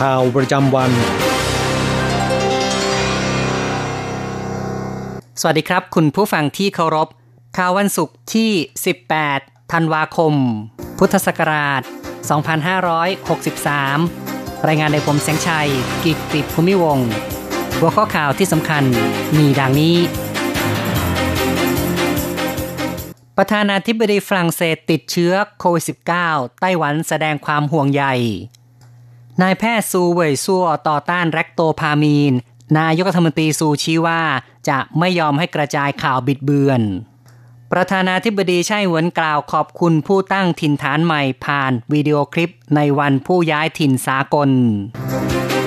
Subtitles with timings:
[0.00, 0.90] ข่าวประจำวัน
[5.40, 7.08] สวัสดีครับ คุณผู้ฟังที่เคารพ
[7.56, 8.50] ข่าววันศุกร์ที่
[9.10, 10.34] 18 ธันวาคม
[10.98, 11.82] พุทธศักราช
[13.44, 15.68] 2563 รายงานโดยผมแสงชัย
[16.04, 17.08] กิตติภูมิวงศ์
[17.78, 18.84] หัวข้อข่าวที่สำคัญ
[19.38, 19.96] มีดังนี้
[23.36, 25.84] ประธานาธิบดีฝรั่งเศสติดเชื้อโควิด
[26.22, 28.04] -19 ไต้หวันแสดงความห่วงใย
[29.42, 32.32] นายแพทย์ซูเว่ยซัวต่อต้านแรคโตพามีน
[32.78, 34.22] นายกรัฐมนตรีซูชี้ว่า
[34.68, 36.80] จะไม่ยอมให้กระจายข่าวบิดเบือน
[37.72, 44.50] ประธานาธิบดีไช่หวนกล่าวขอบคุณผู้ตั้งถิ่นฐานใหม่ผ่านวิดีโอคลิปในวันผู้ย้ายถิ่นสากล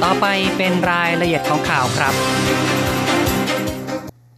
[0.03, 0.25] ต่อไป
[0.57, 2.13] เป็นรายละเอียดของข่าวครับ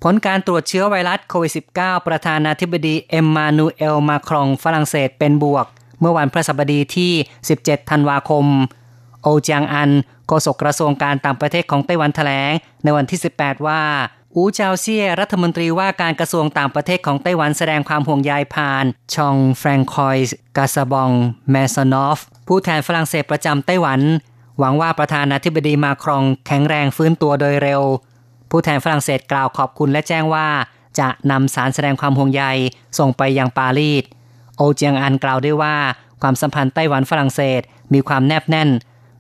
[0.04, 5.66] ผลการตรวจเชื้อไวรัสโควิด -19 ประธานาธิบดีเอ็มมานูเอลมาครองฝรั่งเศสเป็นบวก
[6.00, 7.12] เมื่อวันพฤหัสบดีที่
[7.52, 8.46] 17 ธันวาคม
[9.24, 9.92] โอจางอัน
[10.28, 12.52] โฆษกกระทรวงการต่างประเทศของไต้หวันแถลง
[12.84, 13.82] ในวันที่ 18 ว่า
[14.36, 18.86] อูเจาเซียรัฐมนตรีว่าการกระทรวงต่างประเทศของไต้หวันแสดงความห่วงใยผ่าน
[19.16, 21.12] ชองแฟรงคอยส์กาซาบอง
[21.52, 24.02] แมซานอฟ ผู้แทนฝรั่งเศสประจำไต้หวัน
[24.60, 27.82] หวังว่าประธานาธิบดีมาครองแข็งแรงฟื้นตัวโดยเร็ว
[28.50, 30.48] ผู้แทนฝรั่งเศสกล่าวขอบคุณและแจ้งว่า
[31.00, 32.44] จะนำสารแสดงความห่วงใย
[33.00, 34.04] ส่งไปยังปารีส
[34.58, 35.76] โอเจียงอันกล่าวด้วยว่า
[36.22, 37.62] ความสัมพันธ์ไต้หวันฝรั่งเศส
[37.94, 38.70] มีความแนบแน่น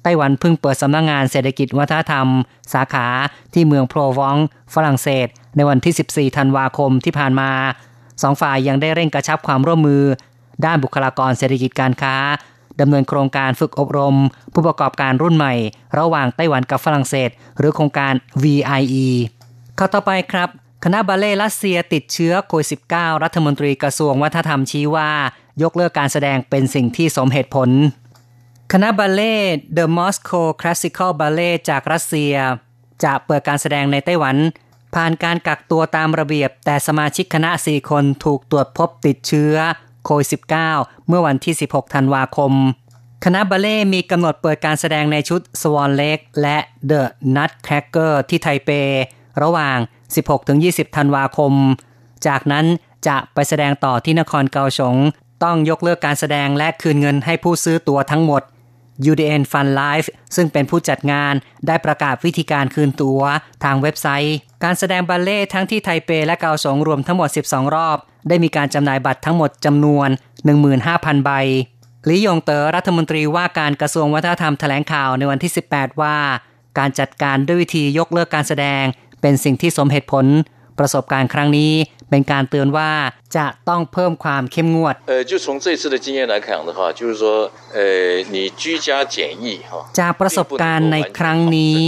[0.04, 2.28] ไต้หวันเพิ่งเปิดสำนักงงานเศรษฐกิจวัฒนธรรม
[2.74, 3.08] สาขา
[3.54, 4.38] ที่เมืองโพรวอง
[4.74, 7.52] ฝรั่งเศส ในวันที่ 14 ธันวาคมที่ผ่านมา
[8.22, 10.04] สองฝ่ายยังได้เร่งกระชับความร่วมมือ
[10.66, 12.16] ด้านบุคลากรเศรษฐกิจการค้า
[12.82, 14.16] ดำเนินโครงการฝึกอบรม
[14.54, 15.54] ผู้ประกอบการรุ่นใหม่
[16.00, 18.14] ระหว่างไต้หวันกับฝรั่งเศส หรือโครงการ
[18.44, 19.08] VIE
[19.78, 20.50] ข้าต่อไปครับ
[20.84, 25.10] คณะบัลเล่รัสเซียติดเชื้อโควิด -19 รัฐมนตรีกระทรวงวัฒนธรรมชี้ว่า
[25.64, 27.70] ยกเลิกการแสดงเป็นสิ่งที่สมเหตุผล
[28.76, 29.36] คณะบัลเล่
[29.78, 32.36] The Moscow Classical Ballet จากรัสเซีย
[33.04, 34.38] จะเปิดการแสดงในไต้หวัน
[34.96, 39.56] ผ่านการกักตัวตามระเบียบ แต่สมาชิกคณะ 4 คนถูกตรวจพบติดเชื้อ
[40.06, 40.28] โควิด
[40.70, 42.54] -19 เมื่อวันที่ 16 ธันวาคม
[43.26, 46.58] คณะบัลเล่มีกำหนดเปิดการแสดงในชุด Swan Lake และ
[46.92, 47.02] The
[47.36, 48.70] Nutcracker ที่ไทเป
[49.44, 49.78] ระหว่าง
[50.38, 51.54] 16-20 ธันวาคม
[52.28, 52.66] จากนั้น
[53.08, 54.96] จะไปแสดงต่อที่นครเกาสง
[55.44, 58.44] ต้องยกเลิกการแสดงและคืนเงินให้ผู้ซื้อตั๋วทั้งหมด
[59.12, 61.34] UDN Fun Life ซึ่งเป็นผู้จัดงาน
[61.68, 63.22] ได้ประกาศวิธีการคืนตัว
[63.64, 67.98] ทางเว็บไซต์ การแสดงบัลเล่ทั้งที่ไทเปและเกาสงรวมทั้งหมด 12 รอบ
[68.28, 70.10] ได้มีการจำหน่ายบัตรทั้งหมดจำนวน
[70.68, 71.32] 15,000 ใบ
[72.10, 76.18] ลียงเตอ๋อรัฐมนตรีว่าการกระทรวงวัฒนธรรมแถลงข่าวในวันที่ 18 ว่า
[76.78, 78.84] การจัดการด้วยวิธียกเลิกการแสดง
[79.22, 80.26] เป็นสิ่งที่สมเหตุผล
[80.80, 81.74] ประสบการณ์ครั้งนี้
[82.12, 82.92] เป็นการเตือนว่า
[83.38, 85.22] จะต้องเพิ่มความเข้มงวดเอ่อ
[90.00, 91.80] จากประสบการณ์ในครั้งนี้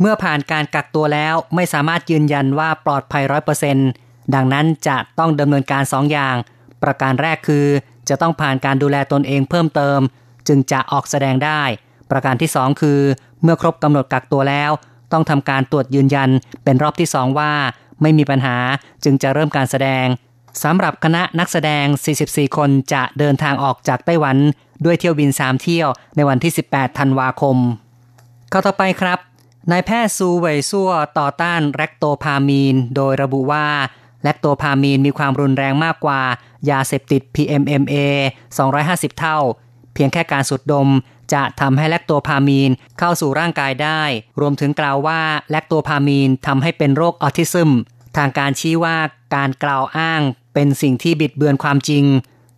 [0.00, 3.88] เมื่อผ่านการกักตัวแล้วไม่สามารถยืนยันว่าปลอดภัยร้อยเปอร์เซ็นต์
[4.34, 6.36] ดังนั้นจะต้องดำเนินการสองอย่าง
[6.82, 7.66] ประการแรกคือ
[8.08, 10.00] จะต้องผ่านการดูแลตนเองเพิ่มเติม
[10.48, 11.62] จึงจะออกแสดงได้
[12.10, 13.00] ประการที่สองคือ
[13.42, 14.70] เมื่อครบกำหนดกักตัวแล้ว
[15.12, 16.30] ต้องทำการตรวจยืนยัน
[16.64, 17.52] เป็นรอบที่สองว่า
[18.02, 18.56] ไม่มีปัญหา
[19.04, 20.06] จึงจะเริ่มการแสดง
[20.62, 21.84] สำหรับคณะนักแสดง
[22.20, 24.36] 44 คนจะเดินทางออกจากไต้หวัน
[24.84, 27.56] ด้วยเที่ยวบิน 3 เที่ยวในวันที่ 18 ธันวาคม
[28.50, 29.18] เข้าต่อไปครับ
[29.70, 33.66] นายแพทย์ซูเวยซัวต่อต้านแรคโตพามีน โดยระบุว่า
[34.24, 36.20] แรคโตพามีนมีความรุนแรงมากกว่า
[36.70, 37.96] ยาเสพติด PMMA
[38.58, 39.38] 250 เท่า
[39.94, 40.88] เพียงแค่การสูดดม
[41.34, 44.02] จะทำให้แลคโตพามีนเข้าสู่ร่างกายได้
[44.40, 47.70] รวมถึงกล่าวว่าแลคโตพามีนทำให้เป็นโรคออทิซึม
[48.16, 48.96] ทางการชี้ว่า
[49.34, 50.22] การกล่าวอ้าง
[50.54, 52.04] เป็นสิ่งที่บิดเบือนความจริง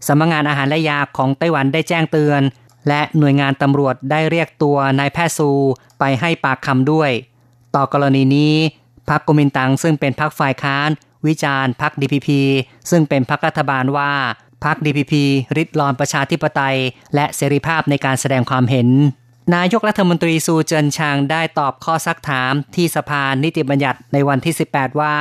[0.06, 2.42] สำนักงานอาหารและยาของไต้หวันได้แจ้งเตือน
[2.88, 5.50] และหน่วยงานตำรวจได้เรียกตัวนายแพทย์ซู
[5.98, 7.10] ไปให้ปากคำด้วย
[7.74, 8.54] ต่อกรณีนี้
[9.10, 10.88] พรรคกุมินตังซึ่งเป็นพรรคฝ่ายค้าน
[11.26, 12.40] วิจารณ์พรรคดีพีพี
[12.90, 14.12] ซึ่งเป็นพรรครัฐบาลว่า
[14.64, 15.24] พรรคดีพีพี
[15.56, 16.78] ลิดรอนประชาธิปไตย
[17.14, 18.88] และเสรีภาพในการแสดงความเห็น
[19.54, 25.16] นายกรัฐมนตรีซูเจินชางได้ตอบข้อซักถามที่สภานิติบัญญัติในวันที่ 18 ว่า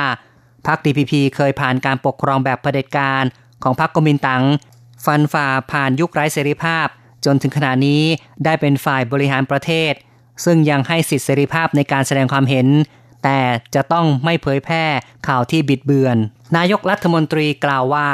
[0.66, 3.24] พรรคดีพีพีเคยผ่านการปกครองแบบเผด็จการ
[3.62, 4.42] ของพรรคกมินตัง
[5.04, 6.86] ฟันฝ่าผ่านยุคไร้เสรีภาพ
[7.24, 8.02] จนถึงขณะนี้
[8.44, 9.92] ได้เป็นฝ่ายบริหารประเทศ
[10.44, 12.68] ซึ่งยังให้สิทธิเสรีภาพในการแสดงความเห็น
[13.24, 13.40] แต่
[13.74, 14.84] จะต้องไม่เผยแพร่
[15.28, 16.16] ข่าวที่บิดเบือน
[16.56, 18.08] นายกรัฐมนตรีกล่าวว่า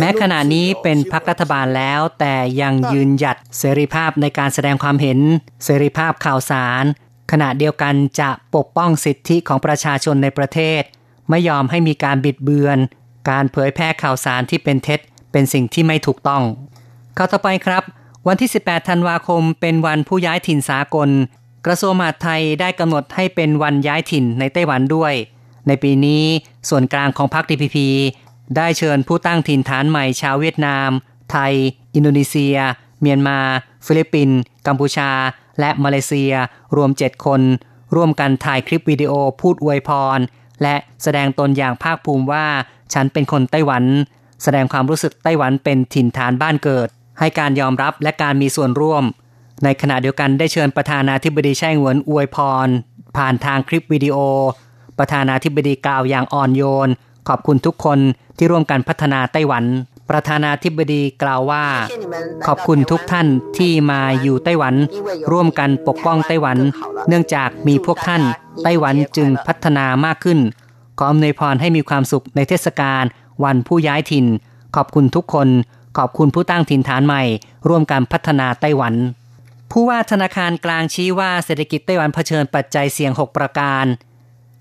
[0.00, 5.18] แม้ขณะนี้เป็นพรรครัฐบาลแล้ว แต่ยังยืนหยัดเสรีภาพในการแสดงความเห็น
[5.64, 6.84] เสรีภาพข่าวสาร
[7.32, 10.82] ขณะเดียวกันจะปกป้องสิทธิของประชาชนในประเทศ
[11.30, 12.78] ไม่ยอมให้มีการบิดเบือน
[13.30, 15.00] การเผยแพร่ข่าวสารที่เป็นเท็จ
[15.32, 16.42] เป็นสิ่งที่ไม่ถูกต้อง
[17.16, 17.82] ข่าวต่อไปครับ
[18.28, 21.08] วันที่ 18 ธันวาคมเป็นวันผู้ย้ายถิ่นสากล
[21.66, 25.14] กระทรวงมหาดไทยได้กำหนดให้เป็นวันย้ายถิ่นในไต้หวันด้วย
[25.66, 26.24] ในปีนี้
[26.68, 27.76] ส่วนกลางของพรรคดีพพ
[28.56, 30.90] ได้เชิญผู้ตั้งถิ่นฐานใหม่ชาวเวียดนาม
[31.30, 31.52] ไทย
[31.94, 32.56] อินโดนีเซีย
[33.00, 33.38] เมียนมา
[33.86, 35.10] ฟิลิปปินส์กัมพูชา
[35.60, 36.32] และมาเลเซีย
[36.76, 37.40] รวม 7 คน
[37.94, 40.18] ร่วมกันถ่ายคลิปวิดีโอพูดอวยพร
[40.62, 42.46] และแสดงตนอย่างภาคภูมิว่า
[42.94, 43.84] ฉันเป็นคนไต้หวัน
[44.42, 46.88] แสดงความรู้สึกไต้หวันเป็นถิ่นฐานบ้านเกิด
[47.18, 49.04] ให้การยอมรับและการมีส่วนร่วม
[49.64, 52.68] ในขณะเดียวกันได้เชิญประธานาธิบดีไช่อิงเหวินอวยพร
[53.16, 54.16] ผ่านทางคลิปวิดีโอ
[54.98, 56.88] ประธานาธิบดีกล่าวอย่างอ่อนโยน
[57.28, 57.98] ขอบคุณทุกคน
[58.36, 59.64] ที่ร่วมกันพัฒนาไต้หวัน
[60.10, 61.64] ประธานาธิบดีกล่าวว่า
[62.46, 63.26] ขอบคุณทุกท่าน
[63.58, 64.74] ที่มาอยู่ไต้หวัน
[65.32, 66.58] ร่วมกันปกป้องไต้หวัน
[67.08, 68.22] เนื่องจากมีพวกท่าน
[68.62, 70.38] ไต้หวันจึงพัฒนามากขึ้น
[70.98, 73.04] ขออำนวยพรให้มีความสุขในเทศกาล
[73.44, 74.26] วันผู้ย้ายถิ่น
[74.76, 75.48] ขอบคุณทุกคน
[75.96, 77.22] ขอบคุณผู้ตั้งถิ่นฐานใหม่
[77.68, 78.94] ร่วมกันพัฒนาไต้หวัน
[79.72, 83.84] ผู้ว่าธนาคารกลางชี้ว่าเศรษฐกิจไต้หวันเผชิญปัจจัยเสี่ยง 6 ประการ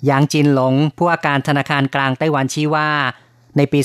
[0.09, 2.89] ยางจินหลง ผู้ว่าการธนาคารกลางไต้หวันชี้ว่า
[3.57, 3.79] ในปี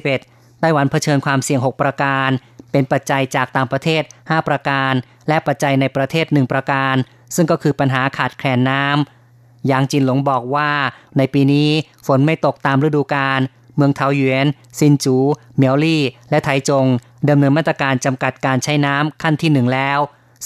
[0.00, 2.30] 2021 ไต้หวันเผชิญความเสี่ยง 6 ประการ
[2.70, 4.92] เป็นปัจจัยจากต่างประเทศ 5 ประการ
[5.28, 6.94] และปัจจัยในประเทศ 1 ประการ
[7.34, 10.70] ซึ่งก็คือปัญหาขาดแคลนน้ำยางจินหลงบอกว่า
[11.18, 11.68] ในปีนี้
[12.06, 13.40] ฝนไม่ตกตามฤดูกาล
[13.76, 14.46] เมืองเทาหยวน
[14.78, 15.16] ซินจู
[15.56, 16.86] เมียวลี่ และไทจง
[17.28, 19.98] ดำเนินมาตรการจำกัดการใช้น้ำขั้นที่หนึ่งแล้ว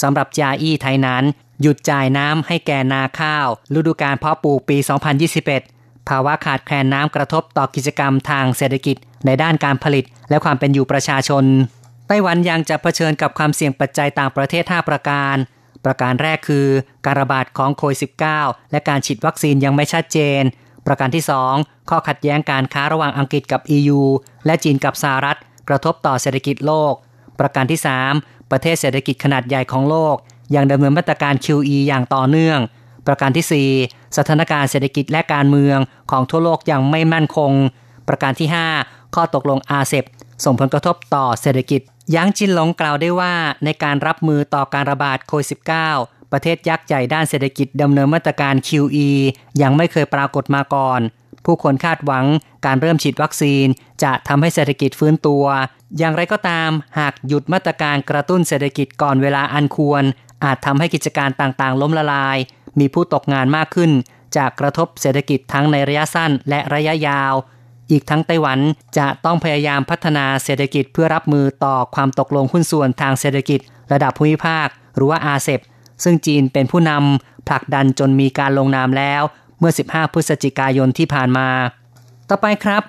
[0.02, 1.24] สำหรับจาอี้ไทยนั้น
[1.62, 4.76] หยุดจ่ายน้ำให้แก่นาข้าว ฤดูกาลเพาะปลูกปี
[5.42, 8.96] 2021 ภาวะขาดแคลนน้ำกระทบต่อกิจกรรมทางเศรษฐกิจ
[9.26, 11.44] ในด้านการผลิต และความเป็นอยู่ประชาชน
[12.08, 15.36] ไต้หวันยังจะเผชิญกับความเสี่ยงปัจจัยต่างประเทศ 5 ประการ
[15.84, 16.66] ประการแรกคือ
[17.04, 17.98] การระบาดของโควิด
[18.36, 20.42] -19 และการฉีดวัคซีนยังไม่ชัดเจน
[20.86, 21.24] ประการที่
[21.56, 24.00] 2 ข้อขัดแย้งการค้าระหว่างอังกฤษกับ EU
[24.46, 25.38] และจีนกับสหรัฐ
[25.68, 26.92] กระทบต่อเศรษฐกิจโลก
[27.40, 27.80] ประการที่
[28.14, 30.16] 3 ประเทศเศรษฐกิจขนาดใหญ่ของโลก
[30.54, 32.58] ยังดำเนินมาตรการ QE อย่างต่อเนื่อง
[33.06, 35.78] ประการที่ 4 สถานการณ์เศรษฐกิจและการเมือง
[36.10, 37.52] ของทั่วโลกยังไม่มั่นคง
[38.08, 38.48] ประการที่
[39.14, 40.04] ข้อตกลงอาเซบ
[40.44, 41.80] ส่งผลกระทบต่อเศรษฐกิจ
[42.16, 43.34] ยังจินหลงกล่าวได้ว่า
[43.64, 49.08] ในการรับมือต่อการระบาดโควิด -19 ประเทศยักษ์ใหญ่ด้านเศรษฐกิจดำเนินมาตรการ QE
[49.62, 51.00] ยังไม่เคยปรากฏมาก่อน
[51.44, 52.24] ผู้คนคาดหวัง
[52.66, 53.66] การเริ่มฉีดวัคซีน
[54.02, 55.44] จะทำให้เศรษฐกิจฟื้นตัว
[55.98, 60.02] อย่างไรก็ตาม หากหยุดมาตรการกระตุ้นเศรษฐกิจก่อนเวลาอันควร
[60.44, 62.38] อาจทำให้กิจการต่างๆ ล้มละลาย
[62.78, 63.90] มีผู้ตกงานมากขึ้น
[64.36, 67.34] จากกระทบเศรษฐกิจทั้งในระยะสั้นและระยะยาว
[67.90, 68.58] อีกทั้งไต้หวัน
[68.98, 73.60] จะต้องพยายามพัฒนาเศรษฐกิจเพื่อรับมือต่อความตกลงหุ้นส่วนทางเศรษฐกิจ
[73.92, 75.60] ระดับภูมิภาค หรือว่าอาเซบ
[76.04, 79.22] ซึ่งจีนเป็นผู้นำผลักดันจนมีการลงนามแล้ว
[79.58, 81.48] เมื่อ 15 พฤศจิกายนที่ผ่านมา
[82.28, 82.82] ต่อไปครับ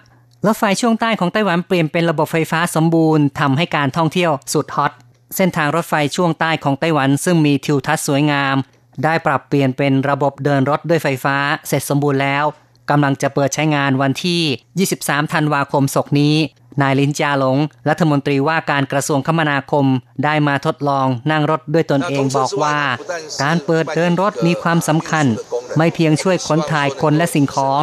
[0.46, 4.92] รถไฟช่วงใต้ของไต้หวันเปลี่ยนเป็นระบบไฟฟ้าสมบูรณ์ทำให้การท่องเที่ยวสุดฮอต
[5.36, 8.56] เส้นทางรถไฟช่วงใต้ของไต้หวันซึ่งมีทิวทัศน์สวยงาม
[9.04, 11.36] ได้ปรับเปลี่ยนเป็นระบบเดินรถด้วยไฟฟ้า
[11.68, 12.46] เสร็จสมบูรณ์แล้ว
[12.90, 16.36] กำลังจะเปิดใช้งานวันที่ 23 ธันวาคมศกนี้
[16.82, 17.58] นายลินจาหลง
[17.90, 19.86] รัฐมนตรีว่าการกระทรวงคมนาคม
[20.24, 22.78] ได้มาทดลองนั่งรถด้วยตนเองบอกว่า
[23.44, 25.26] การเปิดเดินรถมีความสำคัญ
[25.78, 27.82] ไม่เพียงช่วยขนถ่ายคนและสิ่งของ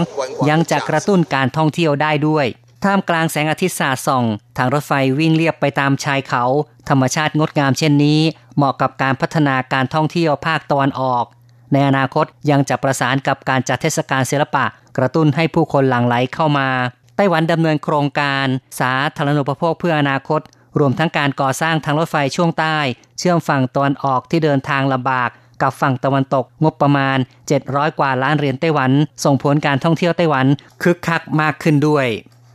[0.49, 2.47] ยังจะกระตุ้นการท่องเที่ยวได้ด้วย
[2.85, 4.25] ท่ามกลางแสงอาทิตย์สาดส่อง
[4.57, 6.45] ทางรถไฟวิ่งเลียบไปตามชายเขา
[6.89, 8.21] ธรรมชาติงดงามเช่นนี้
[8.57, 11.25] เหมาะกับการพัฒนาการท่องเที่ยวภาคตะวันออก
[11.73, 14.65] ในอนาคตยังจะประสานกับการจัดเทศกาลศิลปะ
[14.97, 16.69] กระตุ้นให้ผู้คนหลั่งไหลเข้ามา
[17.17, 18.47] ไต้หวันดำเนินโครงการ
[18.81, 20.41] สาธารณูปโภคเพื่ออนาคต
[20.79, 22.79] รวมทั้งการก่อสร้างทางรถไฟช่วงใต้
[23.19, 25.31] เชื่อมฝั่งตะวันออกที่เดินทางลำบาก
[25.63, 27.19] กับฝั่งตะวันตกงบประมาณ
[27.59, 28.91] 700 กว่าล้านเหรียญไต้หวัน
[29.25, 30.47] ส่งผลการท่องเที่ยวไต้หวัน
[30.83, 32.07] คึกคักมากขึ้นด้วย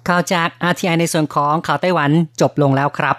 [0.07, 3.15] ข่าวจาก RTI ในส่วนของข่าวไต้หวันจบลงแล้วครับ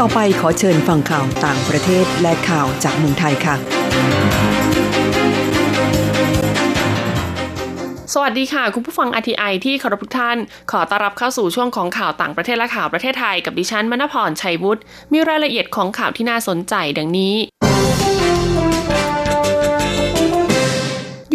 [0.00, 4.69] ต่อไปขอเชิญฟังข่าวต่างประเทศและข่าวจากเมืองไทยค่ะ
[8.14, 10.38] สวัสดีค่ะ คุณผู้ฟัง RTI ที่เคารพทุกท่าน
[10.70, 14.80] ขอต้อนรับเข้าสู่ช่วงของข่าวต่างประเทศและข่าวประเทศไทยกับดิฉันมณพรชัยวุฒิ
[15.12, 17.34] มีรายละเอียดของข่าวที่น่าสนใจดังนี้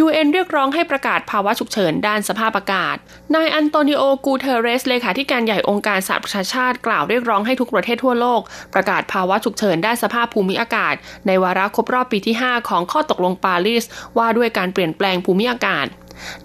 [0.03, 2.95] UN เรียกร้องให้ประกาศภาวะฉุกเฉินด้านสภาพอากาศ
[3.35, 8.41] นายอันโตนิโอ กูเทเรส เลขาธิการใหญ่องค์การสหประชาชาติกล่าวเรียกร้องให้ทุกประเทศทั่วโลก
[8.73, 10.95] ประกาศภาวะฉุกเฉินด้านสภาพภูมิอากาศ
[11.27, 13.85] ในวาระครบรอบปีที่ 5 ของข้อตกลงปารีส
[14.17, 15.87] ว่าด้วยการเปลี่ยนแปลงภูมิอากาศ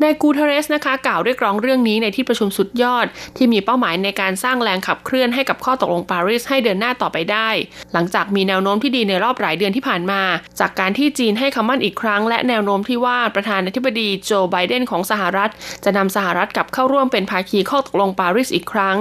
[0.03, 7.49] นายกูเทเรสนะคะกล่าวเรียกร้องเรื่องนี้ในที่ประชุมสุดยอด ที่มีเป้าหมายในการสร้างแรงขับเคลื่อนให้กับข้อตกลงปารีสให้เดินหน้าต่อไปได้
[7.93, 10.23] หลังจากมีแนวโน้มที่ดีในรอบหลายเดือนที่ผ่านมา
[10.61, 15.50] จากการที่จีนให้คำมั่นอีกครั้ง และแนวโน้มที่ว่าประธานาธิบดีโจไบเดนของสหรัฐ
[15.85, 18.99] จะนำสหรัฐกลับเข้าร่วมเป็นภาคีข้อตกลงปารีสอีกครั้ง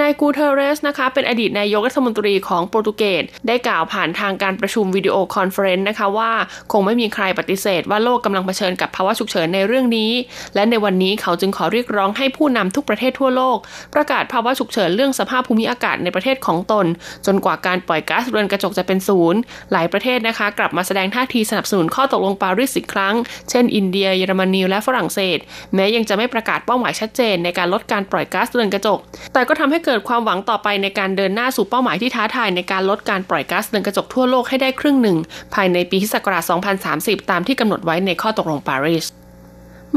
[0.00, 6.32] นายกูเทเรสนะคะเป็นอดีตนายกรัฐมนตรีของโปรตุเกสได้กล่าวผ่านทางการประชุมวิดีโอคอนเฟอเรนซ์นะคะว่า
[6.72, 10.09] คงไม่มีใครปฏิเสธว่าโลกกำลังเผชิญกับภาวะฉุกเฉินในเรื่องนี้
[10.54, 13.58] และในวันนี้เขาจึงขอเรียกร้องให้ผู้นำทุกประเทศทั่วโลก
[13.94, 16.86] ประกาศภาวะฉุกเฉินเรื่องสภาพภูมิอากาศในประเทศของตน
[17.26, 19.40] จนกว่าการปล่อยก๊าซเรือนกระจกจะเป็นศูนย์
[19.72, 23.14] หลายประเทศนะคะ กลับมาแสดงท่าทีสนับสนุนข้อตกลงปารีสอีกครั้ง
[23.50, 25.38] เช่น อินเดียเยอรมนีและฝรั่งเศส
[25.74, 28.98] แม้ยังจะไม่ประกาศเป้าหมายชัดเจน ในการลดการปล่อยก๊าซเรือนกระจก
[29.32, 35.16] แต่ก็ทำให้เกิดความหวังต่อไปในการเดินหน้าสู่เป้าหมายที่ท้าทายในการลดการปล่อยก๊าซเรือนกระจกทั่วโลกให้ได้ครึ่งหนึ่ง
[35.54, 36.44] ภายในปีศักราช
[36.86, 39.06] 2030 ตามที่กำหนดไว้ในข้อตกลงปารีส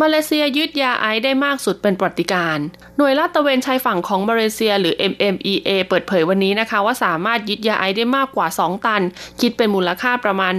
[0.01, 2.59] มาเลเซียยึดยาไอซ์ได้มากสุดเป็นปฏิการ
[2.97, 9.01] หน่วยลาดตระเวนชายฝั่งของมาเลเซียหรือ MMEA เปิดเผยวันนี้นะคะว่าสามารถยึดยาไอซ์ได้มากกว่า 2 ตัน
[9.41, 10.53] คิดเป็นมูลค่าประมาณ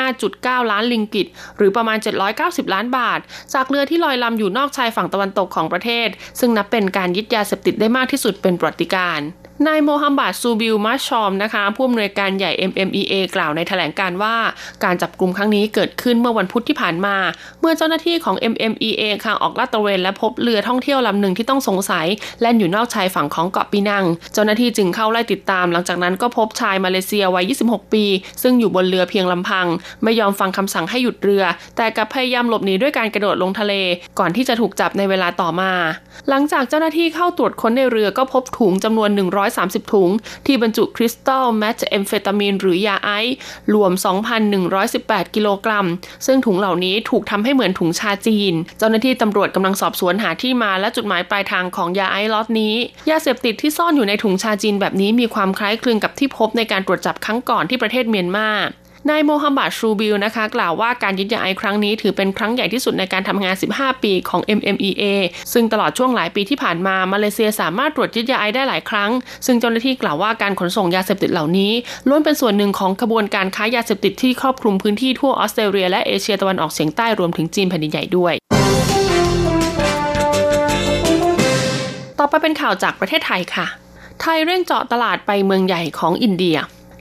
[0.00, 1.98] 105.9 ล้านลิงกิต หรือประมาณ
[2.36, 3.20] 790 ล้านบาท
[3.54, 6.08] จากเรือที่ลอยลำอยู่นอกชายฝั่งตะวันตกของประเทศ
[6.40, 9.20] ซึ่งนับเป็นการยึดยาเสพติดได้มากที่สุดเป็นปฏิการ
[9.68, 14.36] นายโมฮัมบัดซูบิลมาชอมนะคะผู้อำนวยการใหญ่ MMEA กล่าวในแถลงการว่า
[14.84, 17.16] การจับกลุ่มครั้งนี้เกิดขึ้นเมื่อวันพุธที่ผ่านมา
[17.60, 22.06] เมื่อเจ้าหน้าที่ของ MMEA ค่ะออกลาดตระเวนและพบเรือท่องเที่ยวลำหนึ่งที่ต้องสงสัย
[22.40, 28.04] แล่นอยู่นอกชายฝั่งของเกาะปีนัง เจ้าหน้าที่จึงเข้าไล่ติดตาม หลังจากนั้นก็พบชายมาเลเซียวัย 26 ปี
[28.42, 29.66] ซึ่งอยู่บนเรือเพียงลำพัง
[30.02, 31.44] ไม่ยอมฟังคำสั่งให้หยุดเรือ
[31.76, 33.72] แต่กลับพยายามหลบหนีด้วยการกระโดดลงทะเล
[34.18, 35.72] ก่อนที่จะถูกจับในเวลาต่อมา
[36.28, 39.10] หลังจากเจ้าหน้าที่เข้าตรวจค้นในเรือก็พบถุงจำนวน
[39.58, 40.10] 130 ถุง
[40.46, 43.36] ที่บรรจุคริสตัลเมทแอมเฟตามีนหรือยาไอซ์
[43.74, 43.92] รวม
[44.64, 45.86] 2,118 กิโลกรัม
[46.26, 52.74] ซึ่งถุงเหล่านี้ถูกทำให้เหมือนถุงชาจีน เจ้าหน้าที่ตำรวจกำลังสอบสวนหาที่มาและจุดหมายปลายทางของยาไอซ์ล็อตนี้
[53.10, 58.48] ยาเสพติดที่ซ่อนอยู่ในถุงชาจีนแบบนี้มีความคล้ายคลึงกับที่พบในการตรวจจับครั้งก่อนที่ประเทศเมียนมา
[59.08, 65.04] นายโมฮัมบัดชูบิลนะคะ กล่าวว่าการยึดยาไอซ์ครั้งนี้ถือเป็นครั้งใหญ่ที่สุดในการทำงาน 15 ปีของ MMEA
[65.52, 69.10] ซึ่งตลอดช่วงหลายปีที่ผ่านมามาเลเซียสามารถตรวจยึดยาไอได้หลายครั้ง
[69.46, 71.72] ซึ่งเจ้าหน้าที่กล่าวว่าการขนส่งยาเสพติดเหล่านี้
[72.08, 78.34] ล้วนเป็นส่วนหนึ่งของขบวนการค้ายาเสพติดที่ครอบคลุมพื้นที่ทั่วออสเตรเลียและเอเชียตะวันออกเฉียงใต้รวมถึงจีนแผ่นดินใหญ่ด้วย
[82.18, 83.66] ต่อไปเป็นข่าวจากประเทศไทยค่ะ
[84.20, 86.58] ไทยเร่งเจาะตลาดไปเมืองใหญ่ของอินเดีย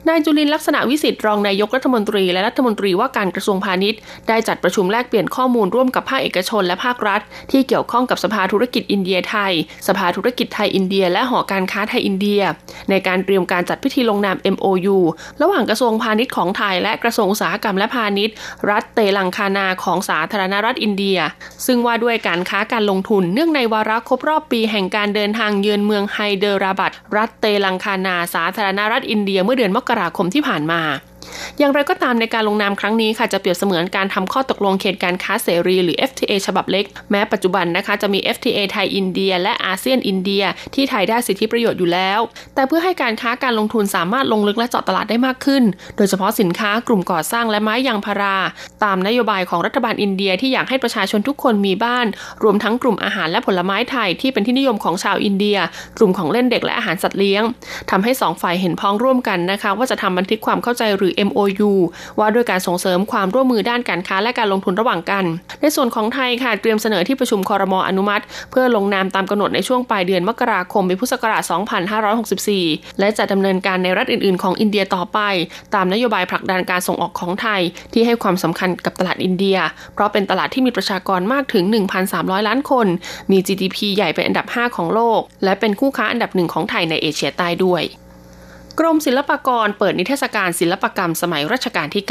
[0.07, 9.53] นายจุลินลักษณะวิสิทธิ์รองนายกรัฐมนตรีและรัฐมนตรีว่าการกระทรวงพาณิชย์ ได้จัดประชุมแลกเปลี่ยนข้อมูลร่วมกับภาคเอกชนและภาครัฐ ที่เกี่ยวข้องกับสภาธุรกิจอินเดียไทย
[9.87, 12.41] สภาธุรกิจไทยอินเดีย และหอการค้าไทยอินเดีย
[12.89, 14.97] ในการเตรียมการจัดพิธีลงนาม MOU
[15.41, 18.35] ระหว่างกระทรวงพาณิชย์ของไทย และกระทรวงอุตสาหกรรมและพาณิชย์
[18.69, 21.17] รัฐเตลังคานาของสาธารณรัฐอินเดีย
[21.65, 30.81] ซึ่งว่าด้วยการค้าการลงทุนเนื่องในวาระครบรอบปีแห่งการเดินทางเยือนเมืองไฮเดอราบัดรัฐเตลังคานา สาธารณรัฐอินเดียเมื่อเดือนมกราราคมที่ผ่านมา
[31.59, 40.43] อย่างไรก็ตามในการลงนามครั้งนี้ค่ะจะเปรียบเสมือนการทำข้อตกลงเขตการค้าเสรีหรือ FTA ฉบับเล็ก แม้ปัจจุบันนะคะจะมี FTA ไทยอินเดีย และอาเซียนอินเดีย
[40.75, 42.19] ที่ไทยได้สิทธิประโยชน์อยู่แล้ว
[42.55, 45.63] แต่เพื่อให้การค้าการลงทุนสามารถลงลึกและเจาะตลาดได้มากขึ้น
[45.97, 48.37] โดยเฉพาะสินค้ากลุ่มก่อสร้างและไม้ยางพารา
[48.83, 52.07] ตามนโยบายของรัฐบาลอินเดียที่อยากให้ประชาชนทุกคนมีบ้าน
[52.43, 55.57] รวมทั้งกลุ่มอาหารและผลไม้ไทยที่เป็นที่นิยมของชาวอินเดีย
[55.97, 57.43] กลุ่มของเล่นเด็กและอาหารสัตว์เลี้ยง
[57.91, 61.71] ทำให้สองฝ่ายเห็นพ้องร่วมกันนะคะว่าจะทำบันทึกความเข้าใจหรือ MOU
[62.19, 65.25] ว่าด้วยการส่งเสริมความร่วมมือด้านการค้าและการลงทุนระหว่างกัน
[65.61, 71.43] ในส่วนของไทยค่ะเตรียมเสนอที่ประชุมคอรมออนุมัติ เพื่อลงนามตามกำหนดในช่วงปลายเดือนมกราคมปีพุทธศักราช
[72.21, 75.19] 2564 และจะดำเนินการในรัฐอื่น ๆ ของอินเดียต่อไป
[75.75, 77.61] ตามนโยบายผลักดันการส่งออกของไทย
[77.93, 79.57] ที่ให้ความสำคัญกับตลาดอินเดีย
[79.93, 81.63] เพราะเป็นตลาดที่มีประชากรมากถึง
[82.05, 82.87] 1,300 ล้านคน
[83.31, 87.83] มี GDP ใหญ่เป็นอันดับ 5 ของโลก และเป็นคู่ค้าอันดับหนึ่งของไทยในเอเชียใต้ด้วย
[88.79, 92.03] กรมศิลปากรเปิดนิทรรศการศิลปกรรมสมัยรัชกาลที่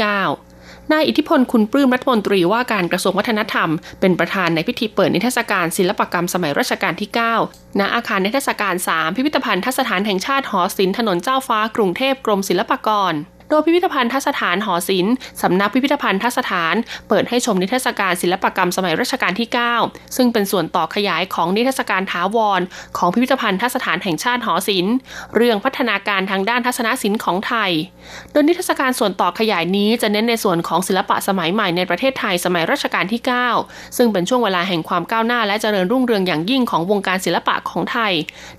[0.43, 7.09] 9 นายอิทธิพลคุณปลื้มรัฐมนตรีว่าการกระทรวงวัฒนธรรม เป็นประธานในพิธีเปิดนิทรรศการศิลปกรรมสมัยรัชกาลที่
[7.43, 13.13] 9 ณ อาคารนิทรรศการ 3 พิพิธภัณฑ์ทัศฐานแห่งชาติหอศิลป์ถนนเจ้าฟ้ากรุงเทพกรมศิลปากร
[13.49, 16.75] โดยพิพิธภัณฑ์ทัศฐานหอศิลป์สำนักพิพิธภัณฑ์ทัศฐาน
[17.09, 19.49] เปิดให้ชมนิทรรศการศิลปกรรมสมัยรัชกาลที่
[19.81, 22.61] 9 ซึ่งเป็นส่วนต่อขยายของนิทรรศการถาวร
[22.97, 24.95] ของพิพิธภัณฑ์ทัศฐานแห่งชาติหอศิลป์
[25.35, 27.71] เรื่องพัฒนาการทางด้านทัศนศิลป์ของไทย
[28.31, 33.21] โดยนิทรรศการส่วนต่อขยายนี้จะเน้นในส่วนของศิลปะสมัยใหม่ในประเทศไทยสมัยรัชกาลที่
[33.57, 38.13] 9 ซึ่งเป็นช่วงเวลาแห่งความก้าวหน้าและเจริญรุ่งเรืองอย่างยิ่งของวงการศิลปะของไทย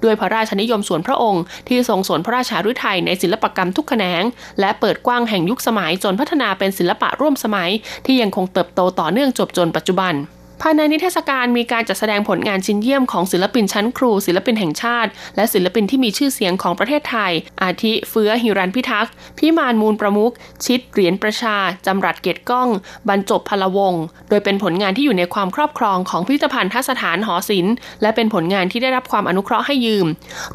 [0.05, 4.23] ด้วยพระราชนิยมส่วนพระองค์ ที่ทรงสวนพระราชาฤทัยในศิลปกรรมทุกแขนง
[4.61, 7.71] และเปิดกว้างแห่งยุคสมัยจนพัฒนาเป็นศิลปะร่วมสมัย
[8.07, 10.15] ที่ยังคงเติบโตต่อเนื่องจบจนปัจจุบัน
[10.63, 20.33] ภายในนิทรรศการมีการจัดแสดงผลงานชิ้นเยี่ยมของศิลปินชั้นครู ศิลปินแห่งชาติ และศิลปินที่มีชื่อเสียงของประเทศไทย อาทิเฟื้อหิรันพิทักษ์พิมานมูลประมุข
[20.65, 22.69] ชิดเหรียญประชา จำรัดเกตก้อง
[23.09, 23.95] บรรจบพลวง
[24.29, 30.07] โดยเป็นผลงานที่อยู่ในความครอบครองของพิพิธภัณฑ์ทัศฐานหอศิลป์และเป็นผลงานที่ได้รับความอนุเคราะห์ให้ยืม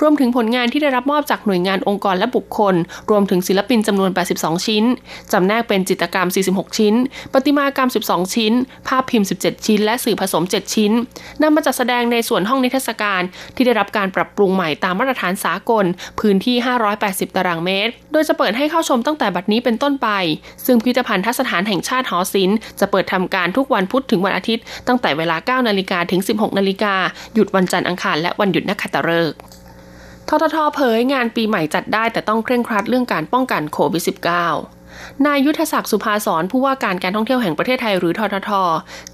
[0.02, 2.76] รวมถึงผลงานที่ได้รับมอบจากหน่วยงานองค์กรและบุคคล
[3.10, 4.84] รวมถึงศิลปินจำนวน 82 ชิ้น
[5.32, 6.94] จำแนกเป็นจิตรกรรม 46 ชิ้น
[7.34, 8.54] ประติมากรรม 12 ชิ้น
[8.88, 10.92] ภาพพิมพ์ 17 ชิ้นและสื่อผสม 7 ชิ้น
[11.42, 13.22] นำมาจัดแสดงในส่วนห้องนิทรรศการ
[13.56, 15.86] ที่ได้รับการปรับปรุงใหม่ตามมาตรฐานสากล
[16.20, 16.56] พื้นที่
[16.96, 20.10] 580 ตารางเมตร โดยจะเปิดให้เข้าชมตั้งแต่บัดนี้เป็นต้นไป
[20.66, 26.96] ซึ่งพิพิธภัณฑ์ทัศฐานแห่งชาติหอศิลป์จะเปิดทำการทุกวันพุธถึงวันอาทิตย์ ตั้งแต่เวลา 9 นาฬิกาถึง 16 นาฬิกา
[27.34, 29.38] หยุดวันจันทร์อังคารและวันหยุดนักขัตฤกษ์
[30.30, 34.75] ทททเผยงานปีใหม่จัดได้แต่ต้องเคร่งครัดเรื่องการป้องกันโควิด -19
[35.26, 38.52] นายยุทธศักดิ์สุภาสอนผู้ว่าการการท่องเที่ยวแห่งประเทศไทยหรือททท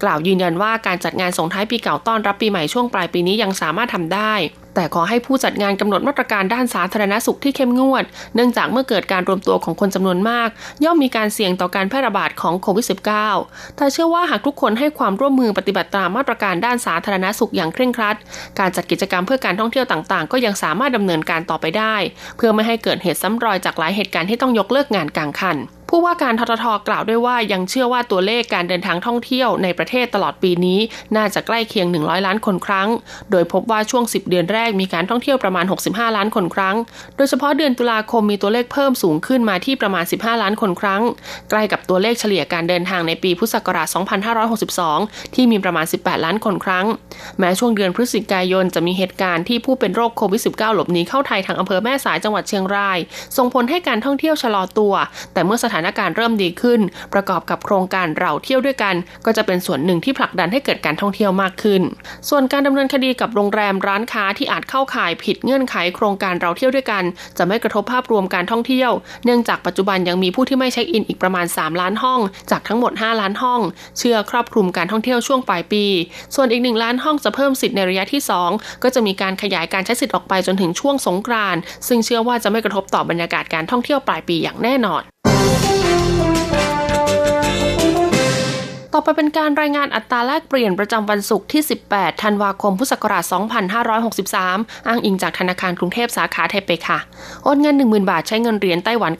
[0.02, 4.34] กล่าวยืนยันว่าการจัดงานส่งท้ายปีเก่าต้อนรับปีใหม่ช่วงปลายปีนี้ยังสามารถทำได้
[4.74, 10.48] แต่ขอให้ผู้จัดงานกำหนดมาตรการด้านสาธารณสุขที่เข้มงวด เนื่องจากเมื่อเกิดการรวมตัวของคนจำนวนมาก
[10.84, 12.86] ย่อมมีการเสี่ยงต่อการแพร่ระบาดของโควิด
[13.30, 18.16] -19 แต่เชื่อว่าหากทุกคนให้ความร่วมมือปฏิบัติตามมาตรการด้านสาธารณสุขอย่างเคร่งครัด
[18.58, 21.96] การจัดกิจกรรมเพื่อการท่องเที่ยวต่างๆ ก็ยังสามารถดำเนินการต่อไปได้
[22.36, 25.58] เพื่อไม่ให้เกิดเหตุซ้ำรอยจากหลายเหตุการณ์ที่ต้องยกเลิกงานกลางคัน
[25.94, 30.78] ผู้ว่าการทททกล่าวด้วยว่ายังเชื่อว่าตัวเลขการเดินทางท่องเที่ยวในประเทศตลอดปีนี้
[31.16, 32.88] น่าจะใกล้เคียง 100 ล้านคนครั้ง
[33.30, 36.76] โดยพบว่าช่วง 10 เดือนแรกมีการท่องเที่ยวประมาณ 65 ล้านคนครั้ง
[37.16, 41.02] โดยเฉพาะเดือนตุลาคมมีตัวเลขเพิ่มสูงขึ้นมาที่ประมาณ 15 ล้านคนครั้ง
[41.50, 43.88] ใกล้กับตัวเลขเฉลี่ยการเดินทางในปีพุทธศักราช
[44.60, 46.86] 2562 ที่มีประมาณ 18 ล้านคนครั้ง
[47.38, 52.98] แม้ช่วงเดือนพฤศจิกายนจะมีเหตุการณ์ที่ผู้เป็นโรคโควิด -19 หลบหนีเข้าไทยทางอำเภอแม่สายจังหวัดเชียงราย
[53.36, 54.94] ส่งผลให้การท่องเที่ยวชะลอตัว
[55.34, 56.80] แต่เมื่อสถานการณ์เริ่มดีขึ้น
[57.14, 58.94] ประกอบกับโครงการเราเที่ยวด้วยกัน
[59.26, 61.82] ก็จะเป็นส่วนหนึ่งที่ผลักดันให้เกิดการท่องเที่ยวมากขึ้น
[62.28, 67.04] ส่วนการดำเนินคดีกับโรงแรมร้านค้าที่อาจเข้าข่ายผิดเงื่อนไขโครงการเราเที่ยวด้วยกัน
[67.38, 68.90] จะไม่กระทบภาพรวมการท่องเที่ยว
[69.24, 73.60] เนื่องจากปัจจุบันยังมีผู้ที่ไม่เช็คอินอีกประมาณ 3 ล้านห้อง จากทั้งหมด 5 ล้านห้อง
[73.98, 75.84] เชื่อครอบคลุมการท่องเที่ยวช่วงปลายปี
[76.34, 85.11] ส่วนอีกหนึ่งล้านห้องจะเพิ่มสิทธิ์ในระยะที่ 2 ก็จะมีการขยายการใช้สิทธิ์ออกไปจนถึงช่วงสงกรานต์ซึ่งเชื่อว่าจะไม่กระทบต่อบรรยากาศการท่องเที่ยวปลายปีอย่างแน่นอน
[88.94, 93.24] ต่อไปเป็นการรายงานอัตราแลกเปลี่ยนประจำวันศุกร์ที่ 18 ธันวาคม พุทธศักราช
[93.86, 96.98] 2563 อ้างอิงจากธนาคารกรุงเทพสาขาไทเปค่ะ
[97.44, 99.12] โอนเงิน 10,000 บาทใช้เงินเหรียญไต้หวัน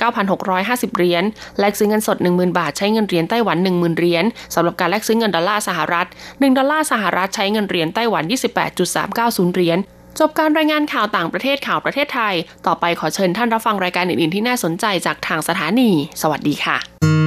[0.44, 1.24] 9,650 เหรียญ
[1.58, 8.24] แลกซื้อเงินสด 10,000 บาทใช้เงินเหรียญไต้หวัน 10,000 เหรียญสำหรับการแลกซื้อเงินดอลลาร์สหรัฐ 1 ดอลลาร์สหรัฐใช้เงินเหรียญไต้หวัน
[8.88, 9.78] 28.390 เหรียญ
[10.20, 12.34] จบการรายงานข่าวต่างประเทศข่าวประเทศไทย
[12.66, 15.90] ต่อไปขอเชิญท่านรับฟังรายการอื่นๆที่น่าสนใจจากทางสถานี
[16.22, 17.21] สวัสดีค่ะ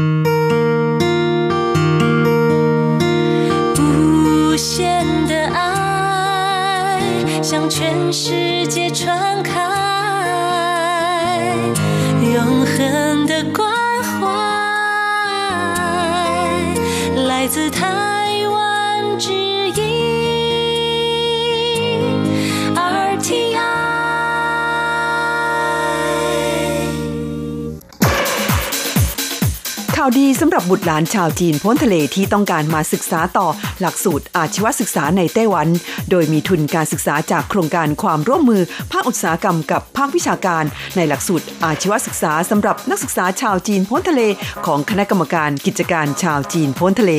[4.56, 7.02] 无限的爱
[7.44, 9.52] 向全世界传开，
[12.22, 33.48] 永恒的าวดีสำหรับบุตรหลานชาวจีนพ้นทะเลที่ต้องการมาศึกษาต่อ
[33.80, 35.68] หลักสูตรอาชีวศึกษาในไต้หวัน
[36.10, 40.64] โดยมีทุนการศึกษาจากโครงการความร่วมมือภาคอุตสาหกรรมกับภาควิชาการ
[40.96, 44.22] ในหลักสูตรอาชีวศึกษาสำหรับนักศึกษาชาวจีนพ้นทะเล
[44.66, 47.12] ของคณะกรรมการกิจการชาวจีนพ้นทะเล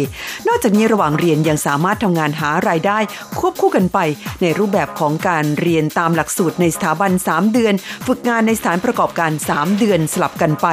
[0.48, 2.98] นอกจากนี้ระหว่างเรียนยังสามารถทำงานหารายได้
[3.38, 3.98] ควบคู่กันไป
[4.42, 7.74] ในรูปแบบของการเรียนตามหลักสูตรในสถาบัน 3 เดือน
[8.06, 10.66] ฝึกงานในสถานประกอบการ 3 เดือนสลับกันไป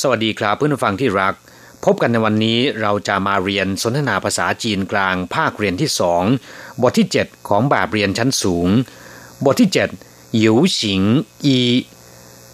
[0.06, 1.34] สวัสดีครับเพื่อนผู้ฟังที่รัก
[1.84, 6.22] พบกันในวันนี้เราจะมาเรียนสนทนาภาษาจีนกลางภาคเรียนที่สอง
[6.82, 8.68] บทที่ 7 ของแบบเรียนชั้นสูง
[9.44, 11.02] บทที่7หยิวสิง
[11.44, 11.58] อี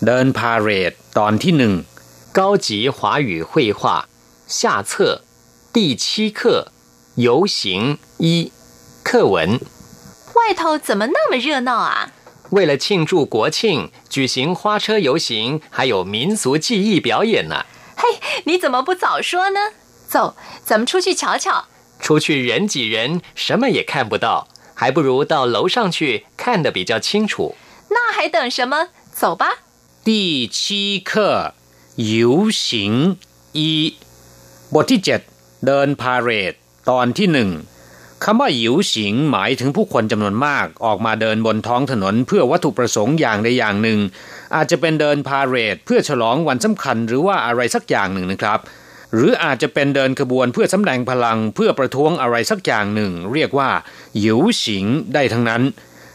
[0.04, 1.74] เดินพาเรดตอนที่หนึ่ง
[2.38, 3.80] 高级华语绘画
[4.58, 4.58] 下
[4.90, 4.92] 册
[5.74, 6.04] 第七
[6.38, 6.40] 课
[7.16, 8.52] 游行一
[9.02, 9.60] 课文
[10.34, 12.12] 外头怎么那么热闹啊
[12.50, 17.64] 为了庆祝国庆，举行花车游行，还有民俗技艺表演呢。
[17.96, 19.60] 嘿，你怎么不早说呢？
[20.08, 21.66] 走，咱们出去瞧瞧。
[22.00, 27.54] 出去人挤人，什么也看不到，还不如到楼上去看得比较清楚。
[27.90, 28.88] 那还等什么？
[29.12, 29.58] 走吧。
[30.02, 31.54] 第七课
[31.94, 33.18] 游行
[33.52, 33.96] 一
[34.72, 35.20] บทที่เจ็ด
[35.66, 36.54] เดินพาเหรด
[36.89, 37.49] ตอนที่หนึ่ง
[38.23, 43.99] คำว่าหยิวสิงหมายถึงผู้คนจำนวนมากออกมาเดินบนท้องถนนเพื่อวัตถุประสงค์อย่างใดอย่างหนึ่ง
[44.55, 48.59] อาจจะเป็นเดินพาเหรดเพื่อฉลองวันสำคัญหรือว่าอะไรสักอย่างหนึ่งนะครับ
[49.13, 53.69] หรืออาจจะเป็นเดินขบวนเพื่อสำแดงพลังเพื่อประท้วงอะไรสักอย่างหนึ่ง เรียกว่า
[54.19, 55.61] หยิวสิงได้ทั้งนั้น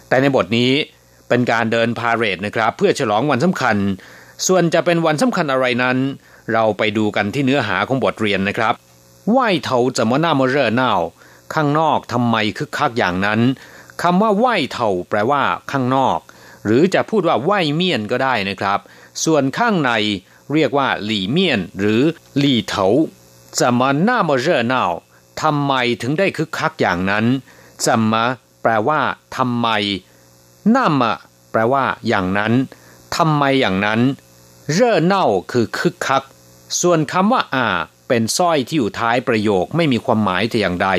[0.09, 0.73] แต่ในบทนี้
[1.29, 3.77] เป็นการเดินพาเหรดนะครับ เพื่อฉลองวันสำคัญ
[4.47, 5.97] ส่วนจะเป็นวันสำคัญอะไรนั้น
[6.53, 8.75] เราไปดูกันที่เนื้อหาของบทเรียนนะครับ
[9.31, 10.95] ไหว้เถาจะมาหน้ามาเร่อเน่า
[11.55, 13.41] ข้างนอกทำไมคึกคักอย่างนั้น
[14.03, 16.19] คำว่าไหวเถาแปลว่าข้างนอก
[16.65, 18.81] หรือจะพูดว่าไหวเมียนก็ได้นะครับ
[19.25, 19.91] ส่วนข้างใน
[20.53, 22.03] เรียกว่าหลี่เมียน หรือ
[22.39, 22.87] หลี่เถา
[23.59, 24.87] จะมาหน้ามาเร่อเน่า
[25.43, 27.27] ทำไมถึงได้คึกคักอย่างนั้น
[27.85, 28.25] จะมา
[28.63, 29.01] แปลว่า
[29.37, 29.69] ทำไม
[30.75, 31.15] น้ามะ
[31.51, 32.53] แปลว่า อย่างนั้น
[33.17, 34.01] ทำไมอย่างนั้น
[34.73, 36.23] เร่อเน่าคือคึกคัก
[36.81, 37.67] ส่วนคำว่า อ่า
[38.10, 40.90] เป็นสร้อยที่อยู่ท้ายประโยคไม่มีความหมายแต่อย่างใด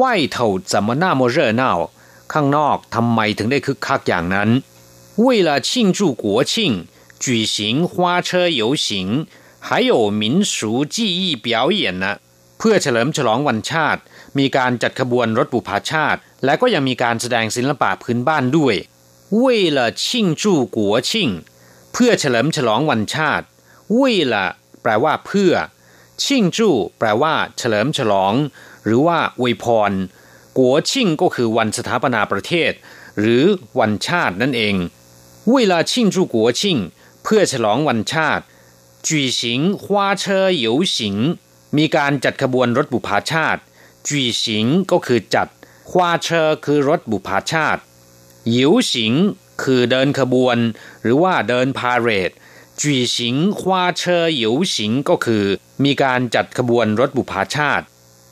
[0.00, 0.02] 外
[0.34, 0.36] 头
[0.72, 1.64] 怎么那么热闹
[2.32, 4.50] ข้างนอกทำไมถึงได้คึกคักอย่างนั้น
[5.24, 6.52] 为了庆祝国庆
[7.24, 7.56] 举行
[7.90, 7.94] 花
[8.26, 8.86] 车游行
[9.66, 11.48] 还有民俗技艺表
[11.80, 12.06] 演呢
[12.58, 14.00] เพื่อเฉลิมฉลองวันชาติ
[14.38, 18.74] มีการจัดขบวนรถบุพชาติ และก็ยังมีการแสดงศิลปะพื้นบ้านด้วย
[19.42, 19.44] 为
[19.76, 20.04] 了庆
[20.42, 20.44] 祝
[20.76, 21.10] 国庆
[21.92, 23.44] เพื่อเฉลิมฉลองวันชาติ
[23.98, 24.00] 为
[24.32, 24.34] 了
[24.82, 25.52] แปลว่าเพื่อ
[26.23, 28.33] ชิงจู้แปลว่าเฉลิมฉลอง
[28.85, 29.91] หรือว่าอวยพร
[30.57, 32.71] กัวชิงก็คือวันสถาปนาประเทศ
[33.19, 33.43] หรือ
[33.79, 34.75] วันชาตินั่นเอง
[35.53, 36.77] เวลาชิ่งจู้กัวชิ่ง
[37.23, 38.43] เพื่อฉลองวันชาติ
[39.07, 41.15] จุยสิงฮวาเชยหยวสิง
[41.77, 43.61] มีการจัดขบวนรถบุพาชาติ
[44.07, 45.47] จุยสิงก็คือจัด
[45.91, 47.81] ฮวาเชอคือรถบุพาชาติ
[48.51, 49.13] หยวสิง
[49.63, 50.57] คือเดินขบวน
[51.01, 52.31] หรือว่าเดินพาเรด
[52.80, 55.44] จีสิงควาเชอหยิวสิงก็คือ
[55.84, 57.86] มีการจัดขบวนรถบุพาชาติ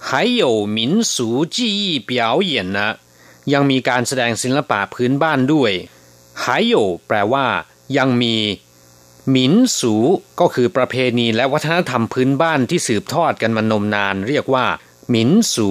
[0.09, 0.43] 还有
[0.77, 0.79] 民
[1.13, 1.15] 俗
[1.55, 2.11] 技艺表
[2.51, 2.89] 演นะ
[3.53, 5.73] ยังมีการแสดงศิลปะพื้นบ้านด้วย
[6.43, 6.75] 还有
[7.07, 7.47] แปลว่า
[7.97, 8.37] ยังมี
[9.31, 9.95] หมินสู
[10.41, 14.67] ก็คือประเพณีและวัฒนธรรมพื้นบ้านที่สืบทอดกันมานมนาน เรียกว่า
[15.09, 15.71] หมินสู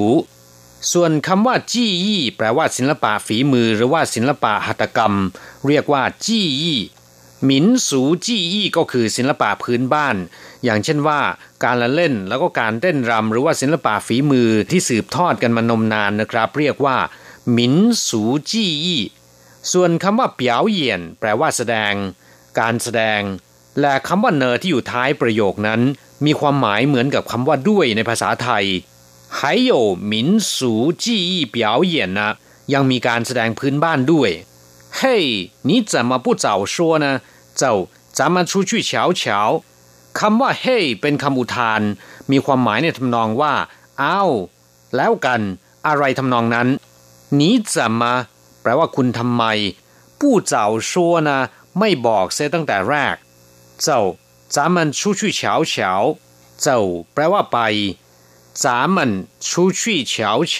[0.92, 5.16] ส่วนคำว่าจี้ยี่แปลว่าศิลปะฝีมือหรือว่าศิลปะหัตถกรรม
[5.68, 6.80] เรียกว่าจี้ยี่
[7.46, 10.16] หมินสูจี้อี้ก็คือศิลปะพื้นบ้าน
[10.64, 11.20] อย่างเช่นว่า
[11.64, 16.98] การละเล่นแล้วก็การเต้นรำหรือว่าศิลปะฝีมือที่สืบทอดกันมานมนานนะครับ เรียกว่า
[17.52, 17.76] หมิน
[18.08, 19.02] สูจี้อี้
[19.72, 21.94] ส่วนคำว่าเปียวเหยียนแปลว่าแสดง
[22.60, 23.22] การแสดง
[23.80, 25.82] และคำว่าเนอที่อยู่ท้ายประโยคนั้น
[26.26, 28.66] มีความหมายเหมือนกับคำว่าด้วยในภาษาไทย
[29.38, 29.72] 还有
[30.12, 30.14] 民
[30.56, 30.58] 俗
[31.04, 31.58] 技艺表
[31.94, 32.30] 演นะ
[32.74, 34.30] ยังมีการแสดงพื้นบ้านด้วย
[34.98, 37.22] 嘿，你怎么不早说呢？
[37.56, 39.64] 走，咱们出去瞧瞧。
[40.20, 41.82] คำว่าเฮ้เป็นคำอุทาน
[42.32, 43.54] มีความหมายในทำนองว่า
[44.02, 44.32] อ้าว
[44.96, 45.42] แล้วกัน
[45.88, 46.68] อะไรทำนองนั้น
[47.40, 47.42] 你
[47.74, 48.02] 怎么
[48.62, 49.44] แปลว่าคุณทำไม
[50.20, 50.54] 不早
[50.90, 50.92] 说
[51.28, 51.30] 呢
[51.80, 53.16] ไม่บอกเสียตั้งแต่แรก
[53.86, 53.88] 走
[54.56, 55.76] 咱们出去瞧瞧
[56.66, 56.68] 走
[57.14, 57.58] แปลว่าไป
[58.64, 58.98] 咱们
[59.48, 59.82] 出去
[60.12, 60.14] 瞧
[60.54, 60.56] 瞧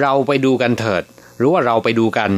[0.00, 1.02] เราไปดูกันเถิด
[1.36, 2.32] หรือว่าเราไปดูกัน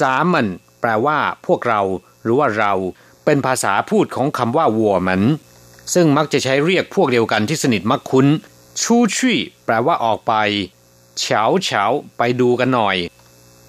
[0.00, 0.46] สามัน
[0.80, 1.80] แปลว่า พวกเรา
[2.22, 2.72] หรือว่าเรา
[3.24, 5.22] เป็นภาษาพูดของคำว่าวัวมัน
[5.94, 8.26] ซึ่งมักจะใช้เรียกพวกเดียวกันที่สนิทมักคุ้น
[8.82, 10.34] ชูชี่ แปลว่าออกไป
[11.18, 11.84] เฉาเฉา
[12.18, 12.96] ไปดูกันหน่อย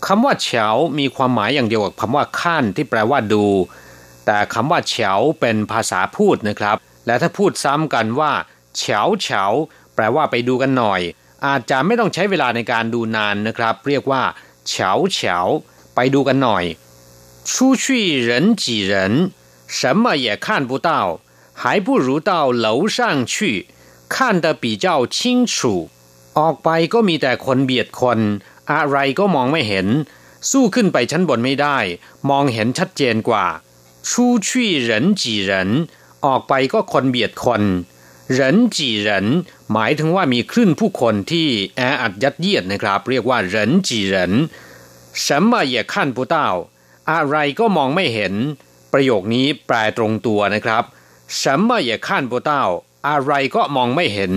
[0.08, 0.68] คำว่าเฉา
[1.00, 3.46] มีความหมายอย่างเดียวกับคำว่าข้านที่แปลว่าดู
[4.26, 8.32] แต่คำว่าเฉาเป็นภาษาพูดนะครับ และถ้าพูดซ้ำกันว่า
[8.78, 9.44] เฉาเฉา
[9.96, 11.02] แปลว่าไปดูกันหน่อย
[11.46, 14.22] อาจจะไม่ต้องใช้เวลาในการดูนานนะครับ เรียกว่า
[14.70, 15.38] เฉาเฉา
[15.95, 16.65] ไปดูกันหน่อย
[17.51, 17.85] 出去
[18.29, 18.31] 人
[18.63, 18.93] 挤人
[19.77, 20.91] 什么也看不到
[21.61, 22.33] 还不如到
[22.65, 22.67] 楼
[22.97, 22.99] 上
[23.33, 23.67] 去
[24.15, 25.91] 看得比较清楚
[26.39, 28.19] ออกไปก็มีแต่คนเบียดคน
[28.73, 29.87] อะไรก็มองไม่เห็น
[30.51, 31.79] สู้ขึ้นไปชั้นบนไม่ได้
[32.31, 33.47] มองเห็นชัดเจนกว่า
[34.09, 34.11] 出
[34.47, 34.49] 去
[34.89, 35.51] 人挤人
[36.25, 37.63] ออกไปก็คนเบียดคน
[38.33, 39.27] เหรินจีเหริน
[39.73, 44.33] หมายถึงว่ามีคลื่นผู้คนที่แออัดยัดเยียดนะครับ เรียกว่าเหรินจีเหริน
[45.25, 46.37] 什么也看不到
[47.11, 48.35] อะไรก็มองไม่เห็น
[48.93, 50.85] ประโยคนี้แปลตรงตัวนะครับ
[51.41, 52.53] 什么也看不到
[53.09, 54.33] อะไรก็มองไม่เห็น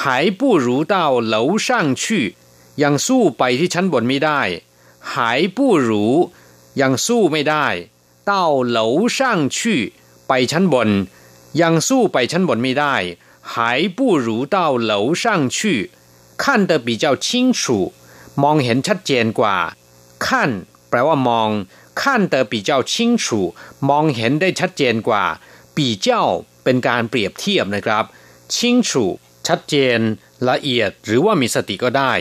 [0.00, 0.02] 还
[0.40, 0.96] 不如到
[1.34, 1.68] 楼上
[2.02, 2.04] 去
[2.82, 4.40] ยังสู้ไปที่ชั้นบนไม่ได้
[5.12, 5.14] 还
[5.56, 5.58] 不
[5.88, 5.90] 如
[6.80, 7.66] ยังสู้ไม่ได้
[8.30, 8.32] 到
[8.76, 8.78] 楼
[9.16, 9.18] 上
[9.56, 9.58] 去
[10.28, 10.88] ไปชั้นบน
[11.60, 12.94] ยังสู้ไปชั้นบนไม่ได้
[13.52, 13.54] 还
[13.96, 14.56] 不如到
[14.90, 15.24] 楼上
[15.56, 15.58] 去
[16.42, 17.26] 看得比较清
[17.60, 17.62] 楚
[18.42, 19.56] มองเห็นชัดเจนกว่า
[20.26, 20.50] ขั้น
[20.88, 21.50] แปลว่ามอง
[22.02, 23.40] ขั้นเตอปีเจ้าชิงฉู
[23.88, 25.24] มองเห็นได้ชัดเจนกว่า
[25.76, 26.24] ปีเจ้า
[26.64, 28.04] เป็นการเปรียบเทียบนะครับ
[28.56, 29.04] ชิงฉู
[29.48, 29.98] ชัดเจน
[30.48, 32.12] ละเอียดหรือว่ามีสติก็ได้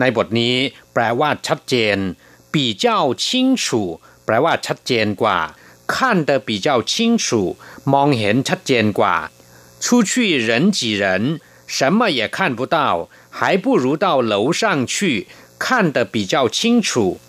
[0.00, 0.56] ในบทนี้
[0.92, 1.96] แปลว่าชัดเจน
[2.54, 3.82] ปีเจ้าชิงฉู
[4.24, 5.38] แปลว่าชัดเจนกว่า
[5.94, 7.42] ขั้นเตอปีเจ้าชิงฉู
[7.92, 9.16] มองเห็นชัดเจนกว่า
[9.84, 10.12] 出去
[10.48, 11.04] 人挤人
[11.76, 12.76] 什么也看不到
[13.38, 15.26] 还不如到楼上去
[15.58, 17.20] 看得比较清楚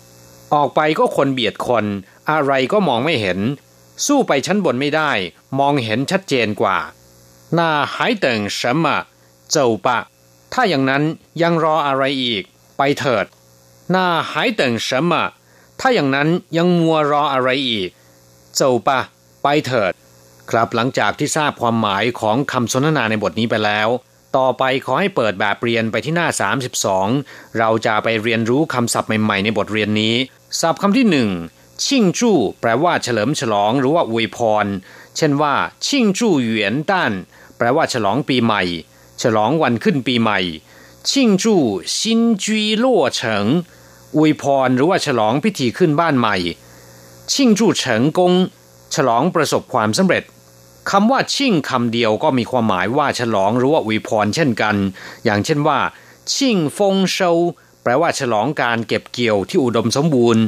[0.54, 1.84] ออกไปก็คนเบียดคน
[2.30, 3.38] อะไรก็มองไม่เห็น
[4.06, 5.10] สู้ไปชั้นบนไม่ได้
[5.58, 6.78] มองเห็นชัดเจนกว่า
[7.58, 7.60] 那
[7.94, 8.26] 还等
[8.58, 8.84] 什么
[9.54, 9.88] 走吧
[10.52, 11.02] ถ้าอย่างนั้น
[11.42, 12.42] ยังรออะไรอีก
[12.78, 13.26] ไปเถิด
[13.94, 13.96] 那
[14.30, 15.12] 还等什么
[15.80, 17.90] ถ้าอย่างนั้นยังมัวรออะไรอีก
[18.58, 18.88] 走吧
[19.42, 19.92] ไปเถิด
[20.50, 23.88] ครับหลังจากที่ทราบความหมายของคำสนทนาในบทนี้ไปแล้ว
[24.36, 26.28] ต่อไปขอให้เปิดแบบเรียนไปที่หน้า
[26.92, 30.14] 32 เราจะไปเรียนรู้คำศัพท์ใหม่ๆในบทเรียนนี้
[30.59, 31.29] ศัพท์คำที่หนึ่ง
[31.85, 34.65] ชิงจู้แปลว่าเฉลิมฉลองหรือว่าอวยพร
[35.17, 35.53] เช่นว่า
[35.85, 37.11] ชิงจู้เหวียนต้าน
[37.57, 38.63] แปลว่าฉลองปีใหม่
[39.21, 40.39] ฉลองวันขึ้นปีใหม่
[41.09, 41.61] ชิงจู้
[41.99, 43.45] ซินจีล่วเฉิง
[44.15, 46.35] อวยพรหรือว่าฉลองพิธีขึ้นบ้านใหม่
[47.33, 48.33] ชิงจู้เฉิงกง
[48.95, 50.23] ฉลองประสบความสำเร็จ
[50.91, 54.75] คำว่าชิงคำเดียวก็มีความหมายว่าฉลองหรือว่าอวยพรเช่นกัน
[55.25, 55.79] อย่างเช่นว่า
[56.33, 57.31] ชิงฟงเซา
[57.83, 60.43] แปลว่าฉลองการเก็บเกี่ยวที่อุดมสมบูรณ์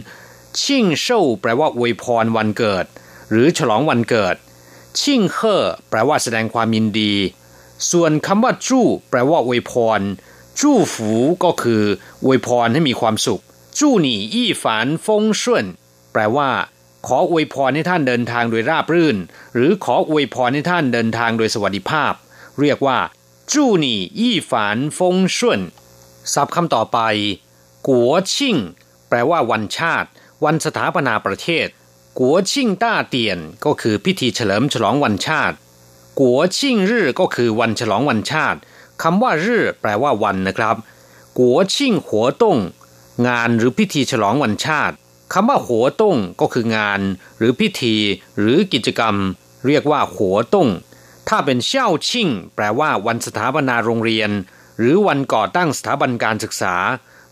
[0.62, 2.86] ชิ่งเซ่าแปลว่าอวยพรวันเกิด
[3.32, 4.36] หรือฉลองวันเกิด
[5.00, 7.14] ชิ่งเฮ่อแปลว่าแสดงความยินดี
[7.92, 10.02] ส่วนคำว่าจู้แปลว่าอวยพร
[10.60, 11.12] จู้ฝู
[11.44, 11.84] ก็คือ
[12.26, 13.42] อวยพรให้มีความสุข
[13.80, 15.66] จู้หนี่อี้ฝานฟงช่วน
[16.14, 16.50] แปลว่า
[17.08, 19.18] ขออวยพรให้ท่านเดินทางโดยราบรื่น
[19.54, 22.14] หรือขออวยพรให้ท่านเดินทางโดยสวัสดิภาพ
[22.60, 23.00] เรียกว่า
[23.54, 25.60] จู้หนี่อี้ฝานฟงช่วน
[26.34, 27.00] ศัพท์คำต่อไป
[27.88, 28.58] กัวชิ่ง
[29.10, 30.10] แปลว่าวันชาติ
[30.46, 31.68] วันสถาปนาประเทศ
[32.20, 35.56] กัวชิ่งต้าเตียน ก็คือพิธีเฉลิมฉลองวันชาติ
[36.20, 38.60] กัวชิ่งรื่ก็คือวันฉลองวันชาติ
[39.02, 40.76] คำว่ารื่แปลว่าวันนะครับ
[41.40, 42.58] กัวชิ่งหัวต้ง
[43.28, 44.96] งานหรือพิธีฉลองวันชาติ
[45.34, 47.02] คำว่าหัวต้งก็คืองาน
[47.38, 47.96] หรือพิธี
[48.40, 49.16] หรือกิจกรรม
[49.66, 50.70] เรียกว่าหัวต้ง
[51.30, 54.30] ถ้าเป็นเช่าชิ่ง แปลว่าวันสถาปนาโรงเรียน
[54.78, 56.76] หรือวันก่อตั้งสถาบันการศึกษา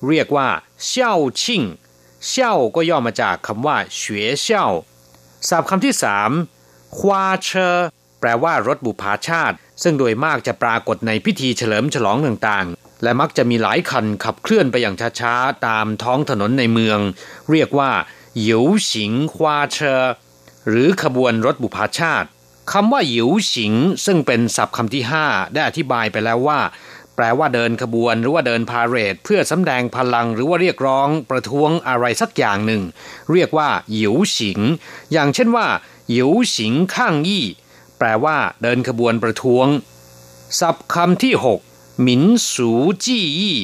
[0.08, 0.50] เรียกว่า
[0.86, 1.64] เช่าชิ่ง
[2.28, 4.68] เช่าก็ย่อมาจากคำว่าเฉวยเช่า
[5.50, 6.32] ศัพท์คำที่สาม
[6.98, 7.78] ควาเชอ
[8.20, 17.00] แปลว่ารถบุพาชาติ ซึ่งโดยมากจะปรากฏในพิธีเฉลิมฉลองต่างๆ และมักจะมีหลายคันขับเคลื่อนไปอย่างช้าๆ ตามท้องถนนในเมือง
[17.52, 17.92] เรียกว่า
[18.42, 20.02] หยิวสิงควาเชอ
[20.68, 22.28] หรือขบวนรถบุพาชาติ
[22.72, 23.74] คำว่าหยิวสิง
[24.06, 26.60] ซึ่งเป็นศัพท์คำที่ห้าได้อธิบายไปแล้วว่า
[27.22, 32.82] ลว่าเดินขบวนหรือว่าเดินพาเหรดเพื่อสำแดงพลังหรือว่าเรียกร้องประท้วงอะไรสักอย่างหนึ่ง
[33.32, 34.60] เรียกว่าหยิวสิง
[35.12, 35.68] อย่างเช่นว่า
[36.10, 37.46] หยิวสิงข้างยี่
[37.98, 39.68] แปลว่าเดินขบวนประท้วง
[40.60, 41.34] ศัพท์คำที่
[41.68, 42.72] 6 หมินสู
[43.06, 43.58] จี้ยี่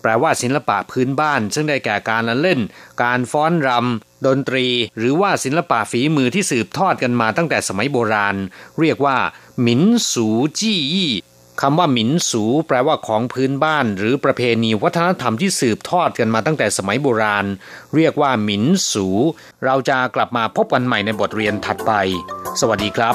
[0.00, 2.60] แปลว่าศิลปะพื้นบ้าน ซึ่งได้แก่การละเล่น
[3.02, 4.66] การฟ้อนรำดนตรี
[4.98, 8.36] หรือว่าศิลปะฝีมือที่สืบทอดกันมาตั้งแต่สมัยโบราณ
[8.80, 9.18] เรียกว่า
[9.60, 11.12] หมินสูจี้ยี่
[11.60, 17.46] คำว่าหมินสู แปลว่าของพื้นบ้าน หรือประเพณีวัฒนธรรมที่สืบทอดกันมาตั้งแต่สมัยโบราณ
[17.94, 19.06] เรียกว่าหมินสู
[19.64, 21.92] เราจะกลับมาพบกันใหม่ในบทเรียนถัดไป
[22.60, 23.10] สวัสดีครั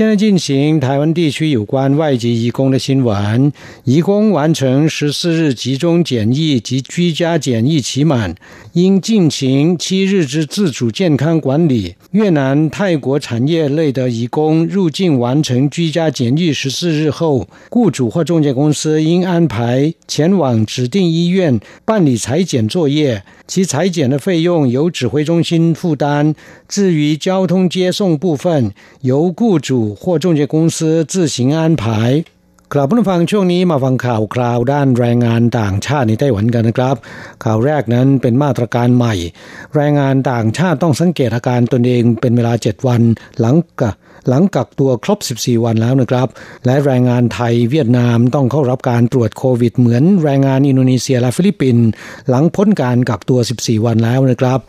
[0.00, 3.52] 现在进行台湾地区有关外籍移工的新闻。
[3.84, 8.34] 移工完成十四日集中检疫及居家检疫期满，
[8.72, 11.96] 应进行七日之自主健康管理。
[12.12, 26.34] 越南、泰国产业类的移工入境完成居家检疫十四日后，雇主或中介公司应安排前往指定医院办理裁剪作业，其裁剪的费用由指挥中心负担。
[26.66, 31.83] 至于交通接送部分，由雇主或中介公司自行安排
[32.73, 36.95] กลับมาฟังช่วงนี้มาฟังข่าวคราวด้านแรงงานต่างชาติในไต้หวันกันนะครับ
[37.43, 39.13] ข่าวแรกนั้นเป็นมาตรการใหม่
[39.75, 43.01] แรงงานต่างชาติต้องสังเกตอาการตนเองเป็นเวลา 7 วัน
[43.39, 43.91] หลังกะ
[44.27, 46.27] หลังกักตัวครบ 14 วันแล้วนะครับ
[46.65, 51.85] และแรงงานไทยเวียดนามต้องเข้ารับการตรวจโควิดเหมือนแรงงานอินโดนีเซียและฟิลิปปินส์
[52.29, 54.59] หลังพ้นการกักตัว 14 วันแล้วนะครับ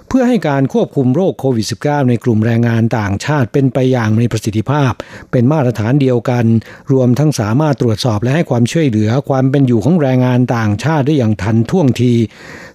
[0.14, 4.92] พื่อให้การควบคุมโรคโควิด -19 ในกลุ่มแรงงานต่างชาติเป็นไปอย่างมีประสิทธิภาพ
[5.30, 6.44] เป็นมาตรฐานเดียวกัน
[6.92, 12.12] รวมทั้งสามารถตรวจสอบและให้ความช่วยเหลือความเป็นอยู่ของแรงงานต่างชาติได้อย่างทันท่วงที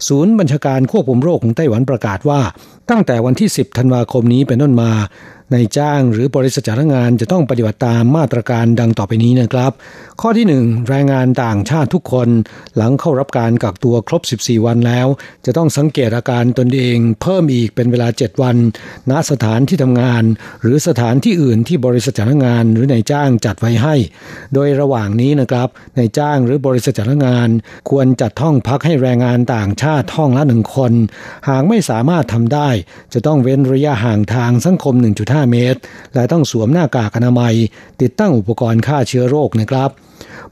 [0.07, 2.41] ศูนย์บัญชาการควบคุมโรคของไต้หวันประกาศว่า
[2.89, 4.91] ตั้งแต่วันที่ 10 ธันวาคมนี้เป็นต้นมา
[5.53, 9.71] ในจ้างหรือบริษัทจ้างงานจะต้องปฏิบัติตามมาตรการดังต่อไปนี้นะครับ
[10.21, 12.29] ข้อที่ 1 แรงงานต่างชาติทุกคน
[12.75, 15.07] หลังเข้ารับการกักตัวครบ 14 วันแล้ว
[15.45, 18.57] จะต้องสังเกตอาการตนเอง เพิ่มอีกเป็นเวลา 7 วัน
[19.11, 20.23] ณสถานที่ทำงาน
[20.61, 23.95] หรือสถานที่อื่นที่บริษัทจ้างงานหรือนายจ้างจัดไว้ให้
[24.53, 27.49] โดยระหว่างนี้นะครับนายจ้างหรือบริษัทจ้างงาน
[27.89, 30.93] ควรจัดห้องพักให้แรงงานต่างชาติห้องละหนึ่งคน
[31.49, 32.69] หากไม่สามารถทำได้
[33.13, 35.79] จะต้องเว้นระยะห่างทางสังคม 1.5 5เมตร
[36.13, 37.55] และต้องสวมหน้ากากอนามัย
[38.01, 39.91] ติดตั้งอุปกรณ์ฆ่าเชื้อโรคนะครับ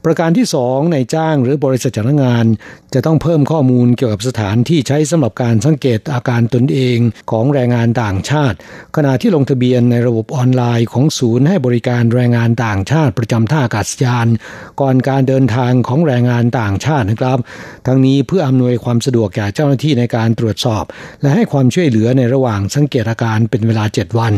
[0.08, 2.46] ประการที่ 2 ในจ้างหรือบริษัทจ้างงาน
[2.94, 6.98] จะต้องเพิ่มข้อมูลเกี่ยวกับสถานที่ใช้สำหรับการสังเกตอาการตนเอง
[7.30, 8.56] ของแรงงานต่างชาติ
[8.96, 14.28] ขณะที่ลงทะเบียนในระบบออนไลน์ของศูนย์ให้บริการแรงงานต่างชาติประจำท่าอากาศยาน
[14.80, 17.38] ก่อนการเดินทางของแรงงานต่างชาตินะครับ
[17.86, 20.84] ทั้งนี้เพื่ออำนวยความสะดวกแก่เจ้าหน้าที่ในการตรวจสอบ
[21.20, 24.34] และให้ความช่วยเหลือในระหว่างสังเกตอาการเป็นเวลา 7 วัน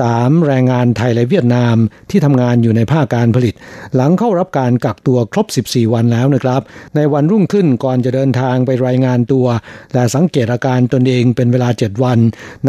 [0.00, 0.46] 3.
[0.46, 1.76] แรงงานไทยและเวียดนาม
[2.10, 3.54] ที่ทำงานอยู่ในภาคการผลิต
[3.94, 6.62] หลังเข้ารับการกักตัวครบ 14 วันแล้วนะครับ
[6.96, 9.46] ในวันรุ่งขึ้นก่อนจะเดินทางไปรายงานตัว
[9.94, 12.18] และสังเกตอาการตนเองเป็นเวลา 7 วัน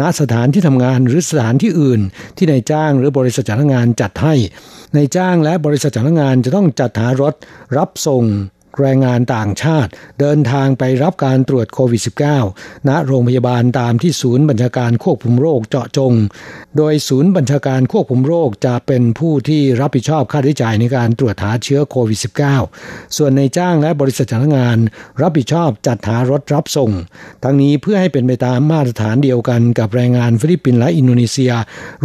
[0.00, 2.00] ณสถานที่ทำงานหรือสถานที่อื่น
[2.36, 4.34] ที่นายจ้างหรือบริษัทจ้างงานจัดให้
[4.96, 7.34] นายจ้างและบริษัทจ้างงานจะต้องจัดหารถ
[7.76, 8.24] รับส่ง
[8.80, 12.02] แรงงานต่างชาติ เดินทางไปรับการตรวจโควิด
[12.44, 16.12] -19 ณโรงพยาบาลตามที่ศูนย์บัญชาการควบคุมโรคเจาะจง
[16.76, 22.18] โดยศูนย์บัญชาการควบคุมโรคจะเป็นผู้ที่รับผิดชอบค่าใช้จ่ายในการตรวจหาเชื้อโควิด
[22.64, 24.78] -19 ส่วนในจ้างและบริษัทจ้างงาน
[25.22, 26.90] รับผิดชอบจัดหารถรับส่ง
[27.42, 31.52] ทั้งนี้เพื่อให้เป็นไปตามมาตรฐานเดียวกันกับแรงงานฟิลิปปินส์และอินโดนีเซีย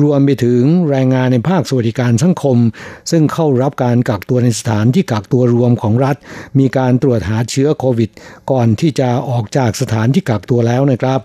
[0.01, 2.57] รวมไปถึงแรงงานในภาคสวัสดิการสังคม
[3.11, 6.15] ซึ่งเข้ารับการกักตัวในสถานที่กักตัวรวมของรัฐ
[6.59, 8.09] มีการตรวจหาเชื้อโควิด
[8.51, 11.19] ก่อนที่จะออกจากสถานที่กักตัวแล้วนะครับ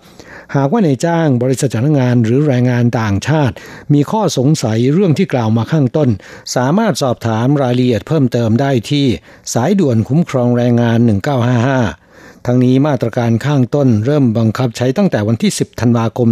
[0.55, 3.55] หากว่านายจ้างบริษัทจ้างงานหรือแรงงานต่างชาติ
[3.93, 6.09] มีข้อสงสัยเรื่องที่กล่าวมาข้างต้น
[6.55, 9.05] สามารถสอบถามรายละเอียดเพิ่มเติมได้ที่
[9.53, 16.29] สายด่วนคุ้มครองแรงงาน 1955ทั้งนี้มาตรการข้างต้นเริ่มบังคับใช้ตั้งแต่วันที่ 10 ธันวาคม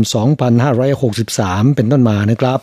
[0.82, 2.60] 2563 เป็นต้นมานะครับ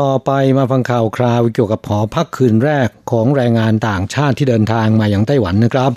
[0.00, 5.90] ต่อไปมาฟังข่าวคราวเกี่ยวกับหอพักคืนแรกของแรงงานต่างชาติที่เดินทางมาอย่างไต้หวันนะครับ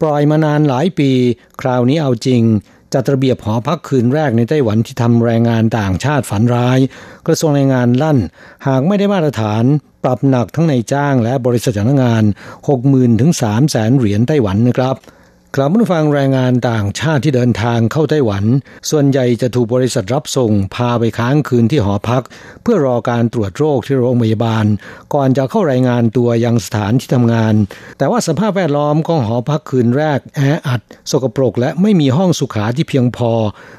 [0.00, 1.10] ปล่อยมานานหลายปี
[1.60, 2.42] คราวนี้เอาจริง
[2.94, 6.78] จัดระเบียบหอพักคืนแรกในไต้หวันที่ทำแรงงานต่างชาติฝันร้าย
[7.26, 8.18] กระทรวงแรงงานลั่น
[8.66, 9.64] หากไม่ได้มาตรฐาน
[10.04, 12.24] ปรับหนักทั้งในจ้างและบริษัทจ้างงาน
[12.72, 13.32] 60,000ถึง
[13.66, 14.96] 300,000เหรียญไต้หวันนะครับ
[15.56, 18.44] กลับมาฟังแรงงานต่างชาติที่เดินทางเข้าไต้หวัน
[18.90, 22.22] ส่วนใหญ่จะถูกบริษัทรับส่งพาไปค้างคืนที่หอพัก
[22.62, 24.64] เพื่อรอการตรวจโรคที่โรงพยาบาล
[25.14, 27.54] ก่อนจะเข้ารายงานตัวยังสถานที่ทำงาน
[27.98, 30.80] แต่ว่าสภาพแวดล้อมของหอพักคืนแรกแออัด
[31.10, 33.32] สกปรกและไม่มีห้องสุขาที่เพียงพอ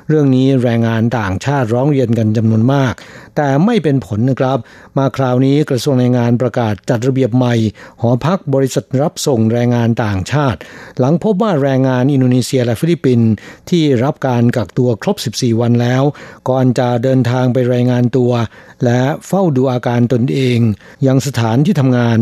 [0.09, 2.93] เรื่องนี้แรงงานต่างชาติร้องเรียนกันจำนวนมาก
[3.36, 4.57] แต่ไม่เป็นผลนะครับ
[4.97, 7.55] มาคราวนี้กระทรวงแรงงานประกาศจัดระเบียบใหม่
[8.01, 10.59] หอพักบริษัทรับส่งแรงงานต่างชาติ
[10.99, 13.30] หลังพบว่าแรงงานอินโดนีเซียและฟิลิปปินส์
[13.70, 16.03] ที่รับการกักตัวครบ 14 วันแล้ว
[16.49, 18.32] ก่อนจะเดินทางไปรายงานตัว
[18.86, 20.60] และเฝ้าดูอาการตนเอง
[21.07, 22.20] ยังสถานที่ทำงาน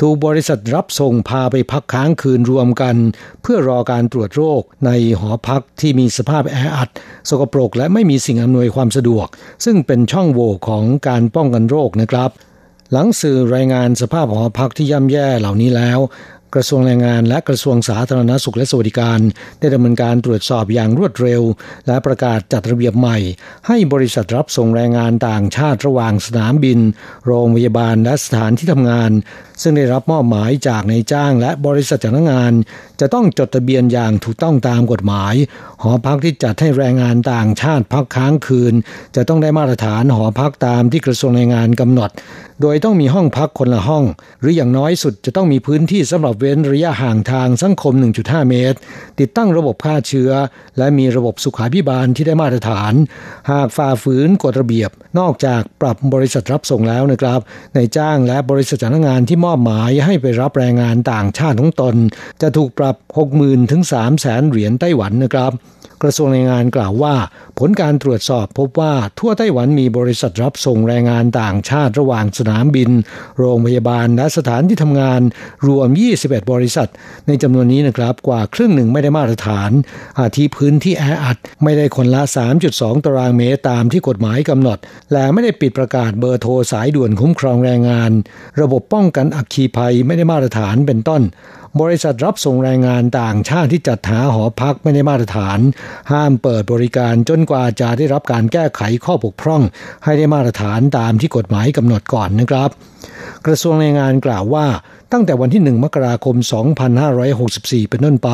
[0.00, 2.96] ถูกบริษัทรับส่งพาไปพักค้างคืนรวมกัน
[3.42, 6.90] เพื่อรอการตรวจโรคในหอพักที่มีสภาพแออัด
[7.28, 9.26] สกปรกและไม่มีสิ่งอำนวยความสะดวก
[9.64, 12.30] ซึ่งเป็นช่องโหว่ของการป้องกันโรคนะครับ
[12.92, 15.98] หลังสื่อรายงานสภาพหอพักที่ย่ำแย่เหล่านี้แล้ว
[16.54, 19.20] กระทรวงแรงงานและกระทรวงสาธารณสุขและสวัสดิการ
[19.60, 21.42] ได้ดำเนินการตรวจสอบอย่างรวดเร็ว
[21.86, 23.18] และประกาศจัดระเบียบใหม่
[23.66, 26.78] ให้บริษัทรับส่งแรงงานต่างชาติระหว่างสนามบิน
[27.26, 29.10] โรงพยาบาลและสถานที่ทำงาน
[29.62, 32.52] ซึ่งได้รับมอบหมายจากนายจ้างและบริษัทจ้างงาน
[33.00, 35.34] จะต้องจดทะเบียนอย่างถูกต้องตามกฎหมาย
[35.82, 38.74] หอพักที่จัดให้แรงงานต่างชาติพักค้างคืน
[39.16, 42.10] จะต้องได้มาตรฐานหอพักตามที่กระทรวงแรงงานกำหนด
[42.62, 44.04] โดยต้องมีห้องพักคนละห้อง
[44.40, 48.78] หรืออย่างน้อยสุดจะต้องมีพื้นที่สำหรับเว้นระยะห่างทางสังคม 1.5 เมตร
[49.20, 50.30] ติดตั้งระบบฆ่าเชื้อ
[50.78, 52.92] และมีระบบสุขาพิบาลที่ได้มาตรฐาน
[53.50, 57.40] หากฝ่าฝืนกฎระเบียบ นอกจากปรับบริษัทรับส่งแล้วนะครับ
[57.74, 61.96] ในจ้างและบริษัทจ้างงานที่มอบหมายให้ไปรับแรงงานต่างชาติของตน
[62.42, 62.96] จะถูกปรับ
[63.34, 65.52] 60,000 ถึง 3 0 0 0 0เหรียญไต้หวันนะครับ
[66.02, 67.14] กระทรวงแรงงานกล่าวว่า
[67.58, 72.90] ผลการตรวจสอบพบว่าทั่วไต้หวันมีบริษัทรับส่งแรงงานต่างชาติระหว่างสนามบิน
[73.38, 75.20] โรงพยาบาลและสถานที่ทำงาน
[75.66, 75.88] รวม
[76.20, 76.88] 21 บริษัท
[77.26, 79.70] ในจำนวนนี้นะครับกว่าครึ่งหนึ่งไม่ได้มาตรฐาน
[80.20, 82.22] อาทิพื้นที่แออัด ไม่ได้คนละ
[82.64, 84.78] 3.2 ตารางเมตรตามที่กฎหมายกำหนด
[85.12, 88.10] และไม่ได้ปิดประกาศเบอร์โทรสายด่วนคุ้มครองแรงงาน
[88.60, 91.22] ระบบป้องกันอัคคีภัยไม่ได้มาตรฐานเป็นต้น
[91.80, 95.58] บริษัทรับส่งแรงงานต่างชาติที่จัดหาหอพักไม่ได้มาตรฐาน
[96.12, 99.62] ห้ามเปิดบริการจนกว่าจะได้รับการแก้ไขข้อบกพร่อง
[100.04, 102.70] ให้ได้มาตรฐานตามที่กฎหมายกำหนดก่อนนะครับ
[103.46, 104.66] กระทรวงแรงงานกล่าวว่า
[105.12, 106.36] ตั้งแต่วันที่ 1 มกราคม
[107.12, 108.30] 2564 เป็นต้นไป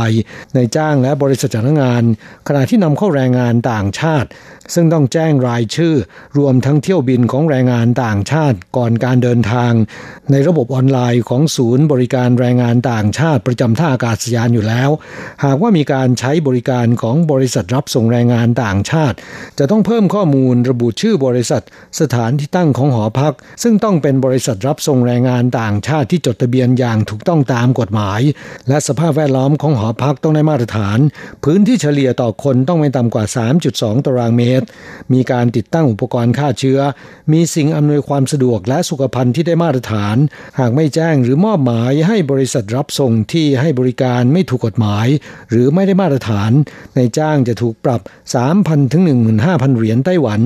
[0.55, 2.03] ในจ้างและบริษัทจ้างงาน
[2.49, 4.29] ขณะที่นำเข้าแรงงานต่างชาติ
[4.75, 5.95] ซึ่งต้องแจ้งรายชื่อ
[6.39, 9.73] รวมทั้งเที่ยวบินของแรงงานต่างชาติก่อนการเดินทาง
[10.31, 14.91] ในระบบออนไลน์ของศูนย์บริการแรงงานต่างชาติประจำท่าอากาศยานอยู่แล้ว
[15.45, 19.17] หากว่ามีการใช้บริการของบริษัทรับส่งแรงงานต่างชาติ
[19.59, 21.63] จะต้องเพิ่มข้อมูลระบุชื่อบริษัท
[22.01, 28.21] สถานที่ตั้งของหอพัก ซึ่งต้องเป็นบริษัทรับส่งแรงงานต่างชาติที่จดทะเบียนอย่างถูกต้องตามกฎหมาย
[28.69, 30.99] และสภาพแวดล้อมของหอพักต้องได้มาตรฐาน
[31.45, 33.25] พื้นที่เฉลี่ยต่อคนต้องไม่ต่ำกว่า
[33.65, 34.67] 3.2 ตารางเมตร
[35.13, 36.81] มีการติดตั้งอุปกรณ์ฆ่าเชื้อ
[37.33, 40.17] มีสิ่งอำนวยความสะดวกและสุขภัณฑ์ที่ได้มาตรฐาน
[40.59, 45.07] หากไม่แจ้งหรือมอบหมายให้บริษัทรับส่งที่ให้บริการไม่ถูกกฎหมาย
[45.51, 46.51] หรือไม่ได้มาตรฐาน
[46.97, 48.01] ในจ้างจะถูกปรับ
[48.47, 49.03] 3,000ถึง
[49.41, 50.41] 15,000 เหรียญไต้หวัน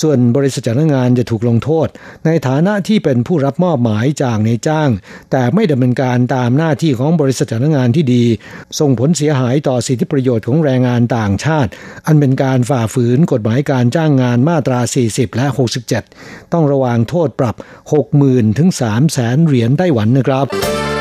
[0.00, 1.88] ส่วนบริษัทจ้างงานจะถูกลงโทษ
[2.26, 4.88] ในฐานะที่เป็นผู้รับมอบหมายจากในจ้าง
[5.30, 8.24] แต่ไม่ดำเนินการตามหน้าที่ของบริษัทจ้างงานที่ดี
[8.78, 11.70] ส่งผลเสียหายต่อสิทธิประโยชน์ของแรงงานต่างชาติ
[12.06, 15.46] อันเป็นการฝ่าฝืนกฎหมายการจ้างงานมาตรา 40 และ
[16.00, 17.56] 67 ต้องระวางโทษปรับ
[18.06, 20.91] 60,000 ถึง 3 0 0 0 0 0 เหรียญไต้หวันนะครับ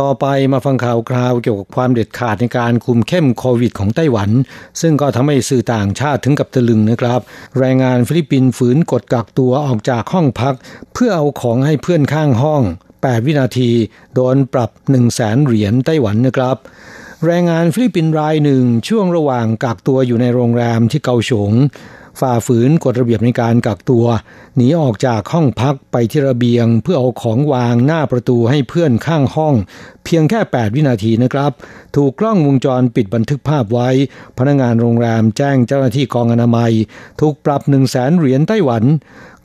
[0.00, 4.30] ต่อไปมาฟังข่าวคราวเกี่ยวกับความเด็ดขาดในการคุมเข้มโควิดของไต้หวัน
[4.80, 7.20] ซึ่งก็ทำให้สื่อต่างชาติถึงกับตะลึงนะครับ
[7.58, 10.54] แรงงานฟิลิปปินส์ฝืนกฎกักตัวออกจากห้องพัก
[10.94, 12.62] เพื่อเอาของให้เพื่อนข้างห้อง
[12.94, 13.70] 8 วินาที
[14.14, 16.56] โดนปรับ 1 0 0 0 0แสนเหรียญไต้หวันนะครับ
[17.26, 21.52] แรงงานฟิลิปปินส์รายหนึ่งช่วงระหว่างกักตัวอยู่ในโรงแรมที่เกาฉง
[22.20, 24.06] ฝ่าฝืนกฎระเบียบในการกักตัว
[24.56, 29.54] หนีออกจากห้องพักไปที่ระเบียงเพื่อเอาของวางหน้าประตูให้เพื่อนข้างห้อง
[30.06, 31.52] เพียงแค่ 8 วินาทีนะครับ
[31.96, 33.88] ถูกกล้องวงจรปิดบันทึกภาพไว้
[34.38, 36.72] พนักงานโรงแรมแจ้งเจ้าหน้าที่กองอนามัย
[37.20, 38.84] ถูกปรับ 1 0 0 0 0แสนเหรียญไต้หวัน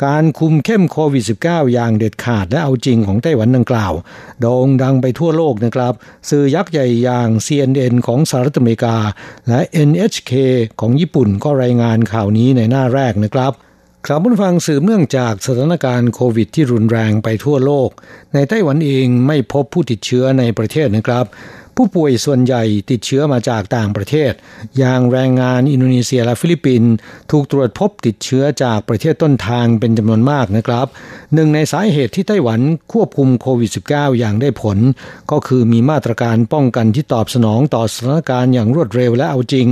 [0.05, 3.93] การคุมเข้มโควิด -19 อย่างเด็ดขาดและเอาจริงของไต้หวันดังกล่าว
[4.41, 5.93] โด่งดังไปทั่วโลกนะครับ
[6.29, 8.97] สื่อยักษ์ใหญ่อย่าง CNN ของสหรัฐอเมริกา
[9.47, 9.59] และ
[9.89, 10.31] NHK
[10.79, 13.53] ของญี่ปุ่นก็รายงานข่าวนี้ในหน้าแรกนะครับ
[14.05, 17.89] ครับผู้ฟังสืบเนื่องจากสถานการณ์โควิดที่รุนแรงไปทั่วโลก
[18.33, 21.25] ในไต้หวันเองไม่พบผู้ติดเชื้อในประเทศนะครับ
[21.75, 24.31] ผู้ป่วยส่วนใหญ่ติดเชื้อมาจากต่างประเทศ
[24.77, 26.91] อย่างแรงงานอินโดนีเซียและฟิลิปปินส์
[27.31, 30.87] ถูกตรวจพบติดเชื้อจากประเทศต้นทางเป็นจำนวนมากนะครับ
[31.33, 32.59] หนึ่งในสาเหตุที่ไต้หวัน
[32.93, 34.77] ควบคุมโควิด -19 อย่างได้ผล
[35.31, 39.67] ก็คือมีมาตรการป้องกันที่ตอบสนองต่อสถานการณ์อย่างรวดเร็วและเอาจริง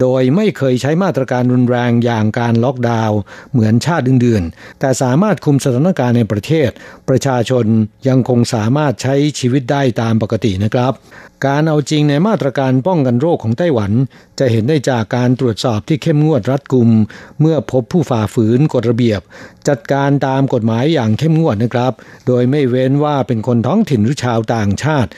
[0.00, 3.18] โดยไม่เคยใช้มาตรการรุนแรงอย่างการล็อกดาวน์
[3.52, 6.70] เหมือนชาติอื่นๆ แต่สามารถคุมสถานการณ์ในประเทศ
[7.08, 7.64] ประชาชน
[8.08, 10.92] ยังคงสามารถใช้ชีวิตได้ตามปกตินะครับ
[11.46, 13.92] การเอาจริงในมาตรการป้องกันโรคของไต้หวัน
[14.38, 16.90] จะเห็นได้จากการตรวจสอบที่เข้มงวดรัดกุม
[17.40, 19.20] เมื่อพบผู้ฝ่าฝืนกฎระเบียบ
[19.68, 21.92] จัดการตามกฎหมายอย่างเข้มงวดนะครับ
[22.26, 25.10] โดยไม่เว้นว่าเป็นคนท้องถิ่นหรือชาวต่างชาติ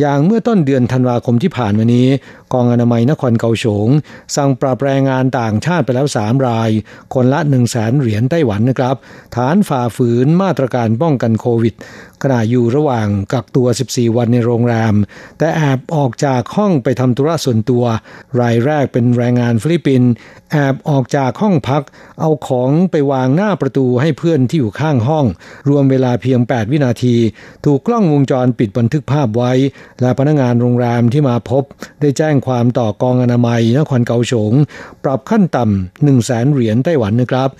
[0.00, 2.08] อย่างเมื่อต้นเดือนธันวาคมที่ผ่านมานี้
[2.52, 3.88] กองอนามัยนครเกาฉง
[4.36, 6.70] สั่งปรับแรงงานต่างชาติไปแล้ว 3 ราย
[7.14, 8.96] คนละ 1 0 0 0 0แสนเหรียญไต้หวันนะครับ
[9.36, 11.74] ฐานฝ่าฝืนมาตรการป้องกันโควิด
[12.22, 14.94] ขณะอยู่ระหว่างกักตัว 14 วันในโรงแรม
[15.38, 17.84] แต่แอบออกจากห้องไปทำธุระส่วนตัว
[18.40, 20.10] รายแรกเป็นแรงงานฟิลิปปินส์
[20.52, 21.82] แอบออกจากห้องพัก
[22.20, 25.26] เอาของไปวางหน้าประตูให้เพื่อนที่อยู่ข้างห้อง
[25.68, 27.16] รวมเวลาเพียง 8 วินาที
[27.64, 29.52] ถูกกล้องวงจรปิดบันทึกภาพไว้
[30.00, 31.62] และพนักงานโรงแรมที่มาพบ
[32.00, 34.52] ได้แจ้งความต่อกองอนามัยนครเกาฉง
[35.04, 37.50] ปรับขั้นต่ำ1 0 0 0 0แสนเหรียญไต้หวันนะครับ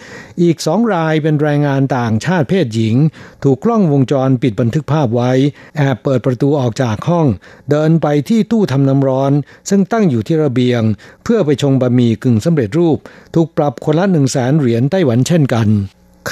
[0.43, 2.97] อีกสองรายเป็นแรงงานต่างชาติเพศหญิง
[3.45, 5.31] ถูกกล้องวงจรปิดบันทึกภาพไว้
[5.77, 7.27] แอบเปิดประตูออกจากห้อง
[7.71, 9.33] เดินไปที่ตู้ทำน้ำร้อน
[9.69, 10.83] ซึ่งตั้งอยู่ที่ระเบียง
[11.25, 12.99] เพื่อไปชงบะหมี่กึ่งสำเร็จรูป
[13.35, 15.69] ถูกปรับคนละหนึ่งแสนเหรียญไต้หวันเช่นกัน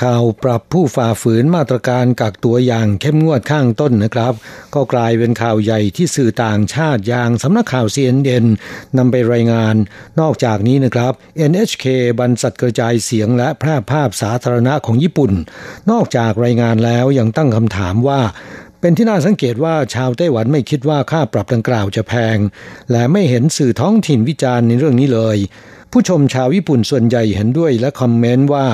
[0.00, 4.34] ข่าวปรับผู้ฝ่าฝืนมาตรการกักตัวอย่างเข้มงวดข้างต้นนะครับ
[4.74, 8.46] ก็กลายเป็นข่าวใหญ่ที่สื่อต่างชาติอย่างสำนักข่าว CNN
[8.98, 9.74] นำไปรายงาน
[10.20, 11.12] นอกจากนี้นะครับ
[11.50, 11.84] NHK
[12.18, 15.32] บรรษัทกระจายเสียงและแพร่ภาพสาธารณะของญี่ปุ่น
[15.90, 18.20] นอกจากรายงานแล้วยังตั้งคำถามว่า
[18.80, 22.38] เป็นที่น่าสังเกตว่าชาวไต้หวันไม่คิดว่าค่าปรับดังกล่าวจะแพง
[22.90, 25.38] และไม่เห็นสื่อท้องถิ่นวิจารณ์ในเรื่องนี้เลย
[25.98, 28.66] ผู้ชมชาวญี่ปุ่นส่วนใหญ่เห็นด้วยและคอมเมนต์ว่า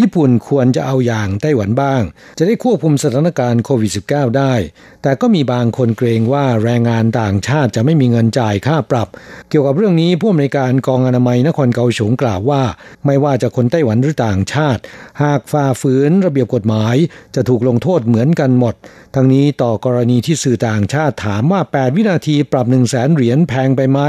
[0.00, 2.02] ญี่ปุ่นควรจะเอาอย่างไต้หวันบ้าง
[2.38, 4.54] จะได้ควบคุมสถานการณ์โควิด -19 ได้
[5.02, 9.08] แต่ก็มีบางคนเกรงว่าแรงงานต่างชาติจะไม่มีเงินจ่ายค่าปรับ
[9.48, 12.62] เกี่ยวกับเรื่องนี้ผู้อำนวยการกองอนามัยนครเกาฉงกล่าวว่า
[13.06, 14.80] ไม่ว่าจะคนไต้หวันหรือต่างชาติ
[15.22, 16.96] หากฝ่าฝืนระเบียบกฎหมาย
[17.34, 18.74] จะถูกลงโทษเหมือนกันหมด
[19.14, 24.02] ทั้งนี้ต่อกรณีที่สื่อต่างชาติถามว่า 8 วินาทีปรับ1 0 0 0 0แสนเหรียญแพงไปไหม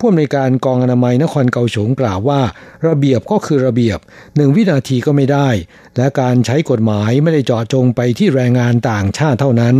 [0.00, 2.40] ผู้อำนวยการกองอนามัยนครเกาฉงกล่าวว่า
[2.86, 3.98] ระเบียบก็คือระเบียบ
[4.36, 5.48] หนึ่งวินาทีก็ไม่ได้
[5.96, 9.76] และการใช้กฎหมายไม่ได้เจาะจงไปที่แรงงานต่างชาติเท่านั้น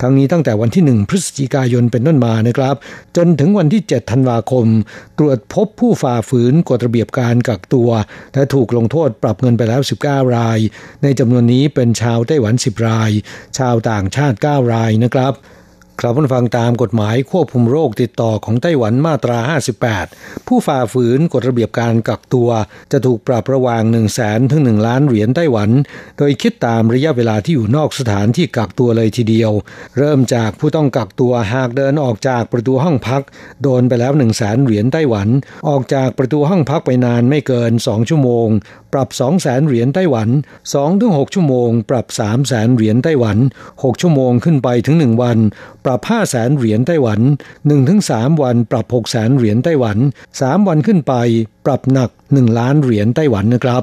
[0.00, 2.76] ทั้งนี้ตั้งแต่วันที่ 1 พฤศจิกายนเป็นต้นมานะครับ
[3.16, 4.66] จนถึงวันที่ 7 ธันวาคม
[5.18, 7.90] ตรวจพบผู้ฝ่าฝืนกฎระเบียบการกักตัว
[8.34, 10.58] และถูกลงโทษปรับเงินไปแล้ว 19 ราย
[11.02, 13.10] ในจำนวนนี้เป็นชาวไต้หวัน 10 ราย
[13.58, 15.34] ชาวต่างชาติ 9 รายนะครับ
[16.00, 19.38] ครับผู้ฟังตามกฎหมายควบคุมโรคติดต่อของไต้หวันมาตรา
[19.92, 22.50] 58 ผู้ฝ่าฝืนกฎระเบียบการกักตัว
[22.92, 25.70] จะถูกปรับระหว่าง 1 0 0 0 0แสนถึง 1 ล้านเหรียญไต้หวัน
[26.18, 29.52] โดยคิดตามระยะเวลาที่อยู่นอกสถานที่กักตัวเลยทีเดียว
[29.98, 33.22] เริ่มจากผู้ต้องกักตัวหากเดินออกจากประตูห้องพัก
[33.62, 35.28] โดนไปแล้ว 1 0 0 0 0แสนเหรียญไต้หวัน
[35.68, 38.48] ออกจากประตูห้องพักไปนานไม่เกิน 2 ชั่วโมง
[38.94, 40.28] ปรับ 2 0 0แสนเหรียญไต้หวัน
[40.82, 43.38] 2-6ชั่วโมง ปรับ 3 0 0แสนเหรียญไต้หวัน
[43.70, 45.38] 6 ชั่วโมงขึ้นไปถึง 1 วัน
[45.84, 47.20] ปรับ5แสนเหรียญไต้หวัน
[47.80, 49.98] 1-3วัน ปรับ6แสนเหรียญไต้หวัน
[50.32, 51.14] 3 วันขึ้นไป
[51.66, 53.82] ปรับหนัก 1 ล้านเหรียญไต้หวันนะครับ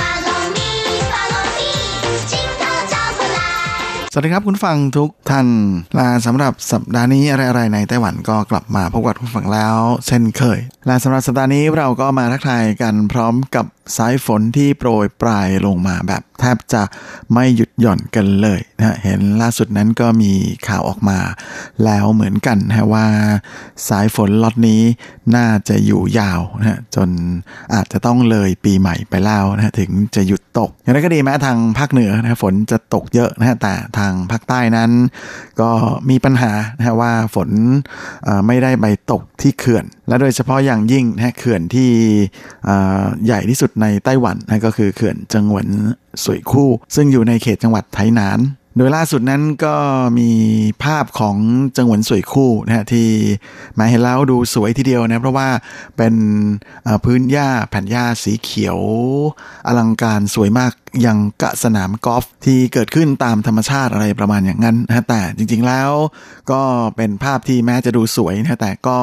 [4.13, 5.47] สวัสดีครับคุณฟังทุกท่าน
[5.97, 9.75] ลาสำหรับสัปดาห์นี้อะไรๆในไต้หวันก็กลับมาพบกับคุณฟังแล้ว
[10.07, 10.59] เช่นเคย
[10.89, 13.65] ลาสำหรับสัปดาห์นี้เราก็มาทักทายกันพร้อมกับ
[13.97, 16.83] สายฝนที่โปรยปลายลงมาแบบแทบจะ
[17.33, 20.31] ไม่หยุดหย่อนกันเลยนะเห็นล่าสุดนั้นก็มี
[20.67, 21.19] ข่าวออกมา
[21.85, 23.07] แล้วเหมือนกันนะว่า
[23.89, 24.81] สายฝนล็อตนี้
[25.35, 27.09] น่าจะอยู่ยาวนะจน
[27.73, 34.91] อาจจะต้องเลยปีใหม่ไปแล้วนะถึงจะหยุดตกอย่างไรก็ดีแม้ทางภาคเหนือนะฝนจะตกเยอะนะแต่ทางภาคใต้นั้น
[35.61, 35.69] ก็
[36.09, 37.49] มีปัญหานะว่าฝน
[38.47, 41.89] ไม่ได้ไปตกที่เขื่อน และโดยเฉพาะอย่างยิ่งนะเขื่อนที่
[43.25, 45.65] ใหญ่ที่สุดในไต้หวันนะก็คือเขื่อนจังหวัด
[46.23, 48.41] สวยคู่ ซึ่งอยู่ในเขตจังหวัดไทหนาน
[48.77, 49.75] โดยล่าสุดนั้นก็
[50.19, 50.31] มี
[50.83, 51.37] ภาพของ
[51.77, 53.07] จังหวัดสวยคู่นะฮะที่
[53.77, 55.49] มาเห็นแล้วดูสวยทีเดียวนะเพราะว่า
[55.97, 56.13] เป็น
[57.03, 58.79] พื้นหญ้าแผ่นหญ้าสีเขียว
[59.67, 65.91] อลังการสวยมาก อย่างกะสนามกอล์ฟที่เกิดขึ้นตามธรรมชาติอะไรประมาณอย่างนั้นนะแต่จริงๆแล้ว
[66.51, 66.61] ก็
[66.95, 68.99] เป็นภาพที่แม้จะดูสวยนะแต่ก็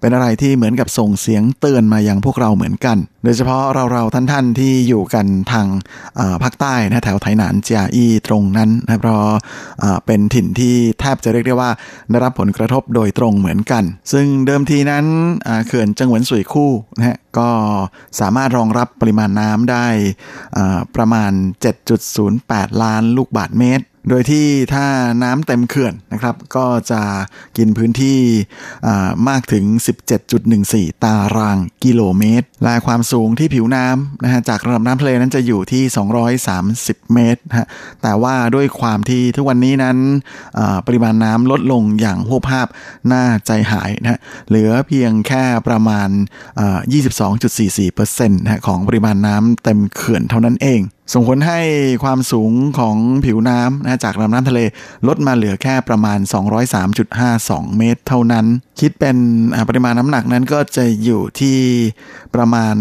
[0.00, 3.62] เป็นอะไรที่เหมือนกับส่งเสียงเตือนมายังพวกเราเหมือนกัน โดยเฉพาะ
[3.92, 5.66] เราๆท่านๆที่อยู่กันทาง
[6.42, 9.22] ภาคใต้นะแถวไทหนานเจียอีตรงนั้นนะเพราะ
[10.06, 11.70] เป็นถิ่นที่แทบจะเรียกได้ว่า
[12.10, 15.04] ได้รับผลกระทบโดยตรงเหมือนกัน ซึ่งเดิมทีนั้น
[15.66, 17.48] เขื่อนจังหวัดสุยคู่นะฮะก็
[18.20, 19.86] สามารถรองรับปริมาณน้ำได้
[20.96, 21.32] ประมาณ
[22.06, 24.86] 7.08 ล้านลูกบาทเมตร โดยที่ถ้า
[25.22, 27.02] น้ำเต็มเขื่อนนะครับ ก็จะ
[27.56, 28.18] กินพื้นที่
[29.28, 29.64] มากถึง
[30.34, 35.82] 17.14 ตารางกิโลเมตร และความสูงที่ผิวน้ำนะฮะจากระดับน้ำทะเลนั้นจะอยู่ที่
[36.46, 37.68] 230 เมตรนะ
[38.02, 39.96] แต่ว่าด้วยความที่ทุกวันนี้นั้น
[40.86, 42.66] ปริมาณน้ำลดลงอย่างหวภาพ
[43.12, 46.08] น่าใจหายนะเหลือเพียงแค่ประมาณ
[47.22, 50.82] 22.44%นะของปริมาณน้ำเต็มเขื่อนเท่านั้นเอง
[51.12, 51.60] ส่งผลให้
[52.04, 54.60] ความสูงของผิวน้ำนะจากลำน้ำทะเล
[55.06, 56.18] ลดมาเหลือแค่ประมาณ
[56.98, 58.46] 203.52 เมตรเท่านั้น
[58.80, 59.16] คิดเป็น
[59.68, 61.58] ปริมาณน้ำหนักนั้นก็จะอยู่ที่
[62.34, 62.76] ประมาณ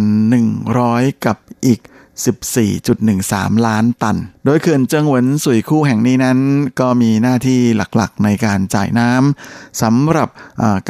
[0.60, 1.80] 100 กับอีก
[2.16, 6.40] 14.13 ล้านตัน โดยเขื่อนเจิงหวนสุยคู่แห่งนี้นั้น
[6.80, 10.30] ก็มีหน้าที่หลักๆในการจ่ายน้ำสำหรับ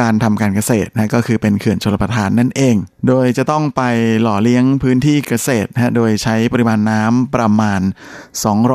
[0.01, 2.76] การทำการเกษตรนะก็คือเป็นเขื่อนชลประทานนั่นเอง
[3.07, 3.82] โดยจะต้องไป
[4.21, 7.82] หล่อเลี้ยงพื้นที่เกษตรนะโดยใช้ปริมาณน้ำประมาณ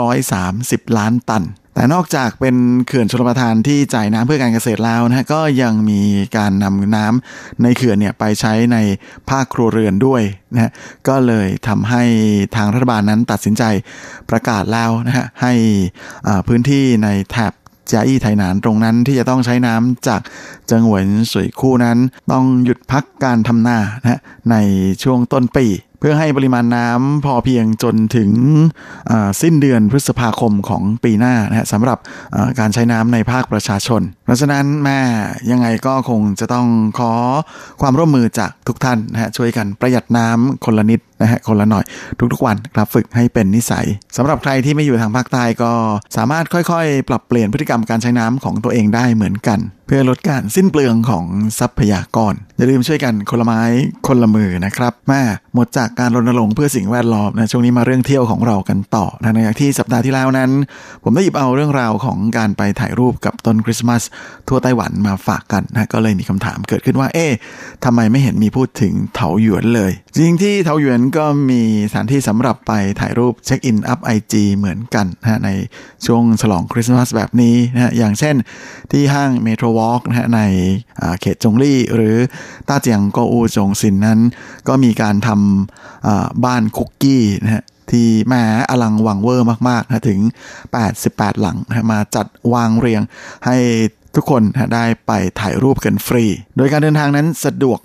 [0.00, 1.44] 230 ล้านตัน
[1.74, 2.56] แต่นอกจากเป็น
[2.86, 6.00] เขื่อนชลประทานที่จ่ายน้ำเพื่อการเกษตรแล้วนะก็ยังมี
[6.36, 8.76] การนำน้ำในเขื่อนเนี่ยไปใช้ใน
[9.30, 10.72] ภาคครัวเรือนด้วยนะ
[11.08, 12.02] ก็เลยทำให้
[12.56, 13.62] ทางรัฐบาลนั้นตัดสินใจ
[14.30, 15.52] ประกาศแล้วนะฮะให้
[16.48, 17.52] พื้นที่ในแถบ
[17.92, 20.20] จาอี้ไทนานตรงนั้นที่จะต้องใช้น้ำจาก
[20.70, 21.98] จังหวัดสวยคู่นั้น
[22.32, 24.56] ต้องหยุดพักการทำนานะใน
[25.02, 25.66] ช่วงต้นปี
[26.00, 28.30] เพื่อให้ปริมาณน้ำพอเพียงจนถึง
[29.42, 31.98] สิ้นเดือนพฤษภาคมของปีหน้านะฮะสำหรับ
[32.58, 34.98] การใช้น้ำในภาคประชาชน เพราะฉะนั้นแม่
[35.50, 36.66] ยังไงก็คงจะต้อง
[36.98, 37.12] ขอ
[37.80, 41.84] ความร่วมมือจากทุกท่านนะฮะช่วยกันประหยัดน้ำคนละนิดนะฮะคนละหน่อย
[42.32, 43.86] ทุกๆวันครับฝึกให้เป็นนิสัย
[44.16, 45.72] สำหรับใครที่ไม่อยู่ทางภาคใต้ก็
[46.16, 51.24] สามารถค่อยๆ ปรับเปลี่ยนพฤติกรรมการใช้น้ำของตัวเองได้เหมือนกัน เพื่อลดการสิ้นเปลืองของ
[51.58, 53.62] ทรัพยากรอย่าลืมช่วยกันคนละไม้
[54.06, 55.22] คนละมือนะครับแม่
[55.54, 60.50] หมดจากการรณรงค์เพื่อสิ่งแวดล้อมนะช่วงนี้มาเรื่องเที่ยวของเรากันต่อนะในที่สัปดาห์ที่แล้วนั้น
[61.02, 64.02] ผมได้หยิบเอาเรื่องราวของการไปถ่ายรูปกับต้นคริสต์มาส
[64.48, 67.32] ทั่วไต้หวันมาฝากกันนะก็เลยมีคำถามเกิดขึ้นว่า เอ๊ะ
[67.84, 75.50] ทำไมไม่เห็นมีพูดถึงเถาหยวนเลย จริงที่เถาหยวนก็มีสถานที่สำหรับไปถ่ายรูปเช็คอิน up IG เหมือนกันนะใน
[76.06, 78.36] ช่วงฉลองคริสต์มาสแบบนี้นะอย่างเช่น
[78.92, 80.40] ที่ห้าง Metro Walk นะใน
[81.20, 82.16] เขตจงลี่หรือ
[82.68, 84.20] ต้าเจียงโกอูจงซินนั้น
[84.68, 85.79] ก็มีการทำ
[86.44, 90.20] บ้านคุกกี้นะฮะที่แหมอลังวังเวอร์มากๆนะถึง
[90.80, 93.02] 88 หลังนะมาจัดวางเรียง
[93.46, 93.56] ให้
[94.16, 94.42] ทุกคน
[94.74, 96.24] ได้ไปถ่ายรูปกันฟรี
[96.56, 97.78] โดยการเดินทางนั้นสะดวก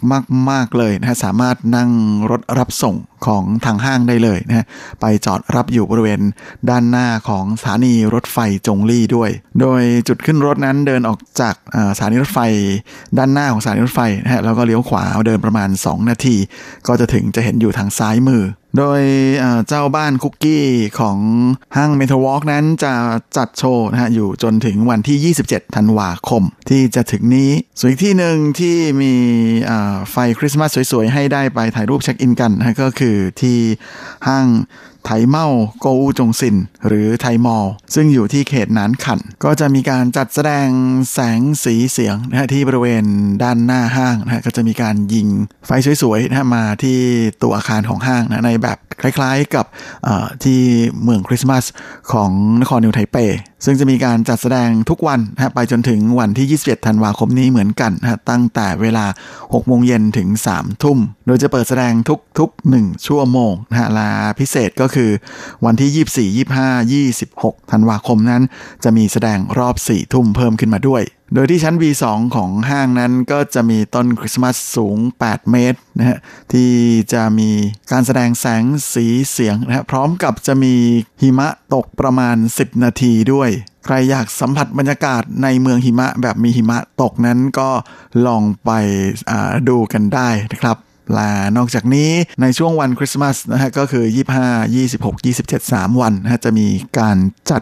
[0.50, 1.90] มาก ๆ เลยนะสามารถนั่ง
[2.32, 2.96] รถรับส่ง
[3.26, 4.66] ของทางห้างได้เลยนะ
[5.02, 6.22] ไปจอดรับอยู่บริเวณ
[6.70, 9.30] ด้านหน้าของสถานีรถไฟจงลี่ด้วย
[9.62, 11.56] โดยจุดขึ้นรถนั้นเดินออกจาก
[11.98, 12.40] สถานีรถไฟ
[13.18, 16.36] ด้านหน้าของสถานีรถไฟนะฮะแล้วก็เลี้ยวขวาเดินประมาณ 2 นาที
[16.88, 18.44] ก็จะถึงจะเห็นอยู่ทางซ้ายมือ
[18.78, 19.02] โดย
[19.68, 20.66] เจ้าบ้านคุกกี้
[21.00, 21.18] ของ
[21.76, 22.94] ห้าง Metro Walk นั้นจะ
[23.38, 29.14] จัดโชว์นะฮะอยู่จนถึงวันที่ 27 ธันวาคม ที่จะถึงนี้ ส่วนอีกที่หนึ่งที่มี
[30.12, 33.58] ไฟคริสต์มาสสวยๆ ให้ได้ไปถ่ายรูปเช็คอินกันนะก็คือที่
[34.28, 34.48] ห้าง
[35.06, 35.46] ไถเมา
[35.80, 36.56] โกอูจงซิน
[36.88, 40.68] หรือ TaiMall ซึ่งอยู่ที่เขตนานขัน ก็จะมีการจัดแสดง
[41.14, 43.04] แสงสีเสียงนะฮะที่บริเวณ
[43.44, 45.28] ด้านหน้าห้างนะฮะก็จะมีการยิง
[45.66, 45.70] ไฟ
[46.02, 46.98] สวยๆนะฮะมาที่
[47.42, 49.66] ตัวอาคารของห้างนะในแบบคล้ายๆกับ
[50.44, 50.60] ที่
[51.04, 51.64] เมืองคริสต์มาส
[52.12, 52.32] ของ
[52.62, 53.18] นครนิวไทเป
[53.66, 59.06] ซึ่งจะมีการจัดแสดงทุกวันนะไปจนถึงวันที่ 27 ธันวาคมนี้เหมือนกันนะตั้งแต่เวลา
[59.40, 60.98] 6 โมงเย็นถึง 3 ทุ่ม
[61.28, 61.94] โดยจะเปิดแสดง
[62.40, 64.10] ทุกๆ 1 ชั่วโมงนะฮะลา
[64.40, 65.10] พิเศษก็คือ
[65.66, 66.46] วันที่ 24
[67.12, 68.44] 25 26 ธันวาคมนั้น
[68.84, 71.02] จะมีแสดงรอบ 4 ทุ่มเพิ่มขึ้นมาด้วย
[71.34, 72.04] โดยที่ชั้น B2
[72.36, 76.18] ของห้างนั้นก็จะมีต้นคริสต์มาสสูง 8 เมตรนะฮะ
[76.54, 76.72] ที่
[77.14, 77.50] จะมี
[77.92, 78.64] การแสดงแสง
[78.94, 80.76] สีเสียงนะฮะพร้อมกับจะมี
[81.22, 83.50] หิมะตกประมาณ 10 นาทีด้วย
[83.86, 87.70] ใครอยากสัมผัสบรรยากาศในเมืองหิมะแบบมีหิมะตกนั้นก็
[88.26, 88.72] ลองไป
[89.70, 90.78] ดูกันได้นะครับ
[91.14, 92.10] และนอกจากนี้
[92.42, 96.68] ในช่วงวันคริสต์มาสนะฮะก็คือ 25 26 27 3 วันนะฮะจะมี
[97.00, 97.18] การ
[97.52, 97.62] จัด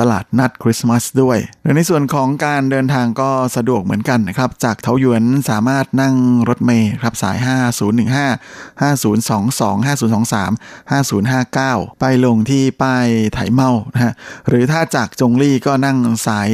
[0.00, 1.38] ตลาดนัดคริสต์มาสด้วย
[1.76, 6.14] ในส่วนของการเดินทางก็สะดวกเหมือนกันนะครับ จากเทาหยวนสามารถนั่ง
[6.48, 10.50] รถเมล์ครับสาย 5015 5022 5023
[10.90, 14.12] 5059 ไปลงที่ป้ายไถเมานะฮะ
[14.48, 16.48] หรือถ้าจากจงลี่ก็นั่งสาย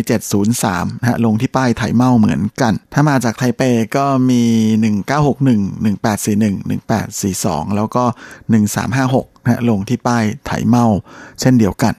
[0.49, 3.62] 703นะฮะลงที่ป้ายไถเมาเหมือนกัน ถ้ามาจากไทเป
[3.97, 4.43] ก็มี
[5.09, 6.55] 1961 1841
[7.11, 8.05] 1842 แล้วก็
[8.75, 10.87] 1356นะฮะลงที่ป้ายไถเมา
[11.41, 11.95] เช่นเดียวกัน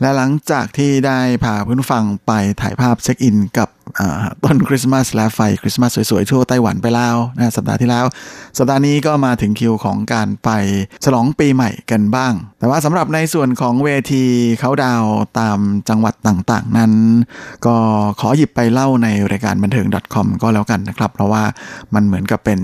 [0.00, 3.68] และหลังจากที่ได้พาเพื่อนฟังไปถ่ายภาพเช็คอินกับ
[4.44, 8.04] ต้นคริสต์มาสและไฟคริสต์มาสสวยๆ ทั่วไต้หวันไปแล้วนะสัปดาห์ที่แล้ว
[8.58, 10.50] สัปดาห์นี้ก็มาถึงคิวของการไป
[11.04, 14.24] ฉลองปีใหม่กันบ้าง แต่ว่าสำหรับในส่วนของเวที
[14.60, 15.04] เขาดาว
[15.38, 15.58] ตาม
[15.88, 16.92] จังหวัดต่างๆ นั้น
[17.66, 17.76] ก็
[18.20, 21.44] ขอหยิบไปเล่าในรายการบันเทิง .com ก็แล้วกันนะครับ เพราะว่า
[21.94, 22.60] มันเหมือนกับเป็น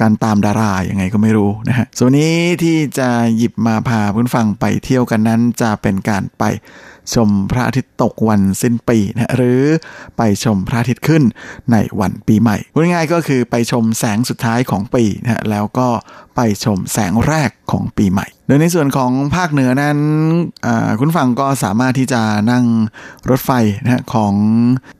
[0.00, 6.44] การตามดาราอย่างไงก็ไม่รู้นะฮะส่วนนี้ที่จะหยิบมาพาเพื่อนฟังไปเที่ยวกันนั้นจะเป็นการไป
[7.14, 9.62] ชมพระอาทิตย์ตกวันสิ้นปีนะหรือ
[10.16, 11.22] ไปชมพระอาทิตย์ขึ้น
[11.72, 15.88] ในวันปีใหม่พูดง่ายๆก็คือไปชมแสงสุดท้ายของปีนะแล้วก็
[16.36, 19.98] ไปชมแสงแรกของปีใหม่ ดยในส่วนของภาคเหนือนั้น
[20.98, 22.64] คุณฟังก็สามารถที่จะนั่ง
[23.30, 23.50] รถไฟ
[23.82, 24.34] นะของ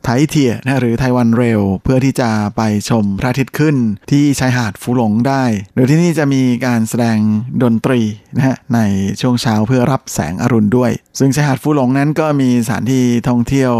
[0.04, 3.76] ไทเทียนะหรือไต้หวันเรลเพื่อที่จะไปชมพระอาทิตย์ขึ้น
[4.10, 5.44] ที่ชายหาดฟูหลงได้
[5.74, 7.18] โดยที่นี่จะมีการแสดง
[7.62, 8.00] ดนตรี
[8.36, 8.80] นะฮะใน
[9.20, 13.74] ช่วงเช้าเพื่อรับแสงอรุณด้วย ซึ่งชายหาดฟูหลงนั้นก็มีสถานที่ท่องเที่ยว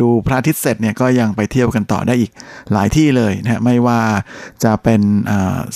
[0.00, 2.30] ดูพระอาทิตย์เสร็จเนี่ยก็ยังไปเที่ยวกันต่อได้อีก
[2.72, 4.00] หลายที่เลยนะไม่ว่า
[4.64, 5.00] จะเป็น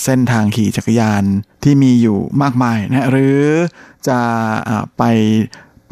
[0.03, 1.25] เส้นทางขี่จักรยาน
[1.63, 3.39] ที่มีอยู่มากมายนะหรืือ
[4.07, 4.19] จะ
[4.97, 5.03] ไป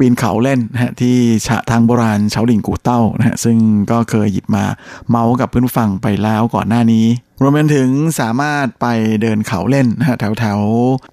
[0.04, 1.16] ีนเขาเล่นนะที่
[1.46, 3.58] ฉะทางโบราณเฉาหลิงกูเต้านะฮะซึ่ง
[3.90, 4.64] ก็เคยหยิบมา
[5.08, 7.06] เมาส์กับเพื่อนฟังไปแล้วก่อนหน้านี้
[7.40, 8.86] รวมไปถึงสามารถไป
[9.22, 10.60] เดินเขาเล่นนะฮะแถวแถว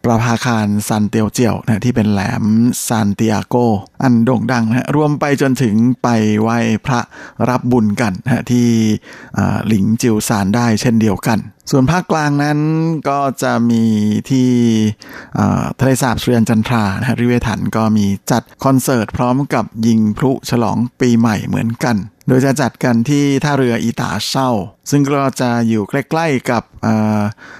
[0.03, 2.43] ประภาคารซันเตียวเจียวนะที่เป็นแหลม
[2.87, 3.55] ซานติอาโก
[4.03, 6.07] อันโด่งดังนะรวมไปจนถึงไป
[6.41, 6.99] ไหว้พระ
[7.49, 8.67] รับบุญกันนะที่
[9.67, 11.39] หลิงจิวซานได้เช่นเดียวกัน
[11.71, 12.59] ส่วนภาคกลางนั้น
[13.09, 13.83] ก็จะมี
[14.29, 14.49] ที่
[15.79, 21.95] ทะเลสาบสุริยันจันทรานะฮะริเวถันก็มีจัดคอนเสิร์ตพร้อมกับยิงพลุฉลองปีใหม่เหมือนกัน
[22.27, 24.49] โดยจะจัดกันที่ท่าเรืออีตาเช่า
[24.91, 26.63] ซึ่งก็จะอยู่ใกล้ๆกับ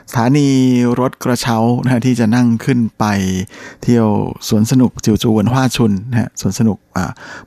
[0.10, 0.50] สถานี
[1.00, 3.06] รถกระเช้านะที่จะนั่งขึ้นไป
[3.84, 4.08] เที่ยว
[4.48, 6.78] สวนสนุกจิวจูวน hoa ชุนนะฮะสวนสนุก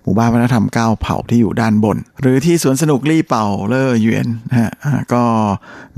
[0.03, 4.71] หมู่บ้านวัฒนธรรมก้าวเผ่าที่อยู่ด้านบน หรือที่สวนสนุกลี่เป่าเลอเยนนะฮะ
[5.15, 5.25] ก็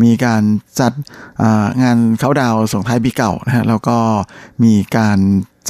[0.03, 0.43] มีการ
[0.81, 0.93] จัด
[1.83, 3.99] งานเขาดาวส่งท้ายปีเก่านะฮะแล้วก็
[4.64, 5.18] มีการ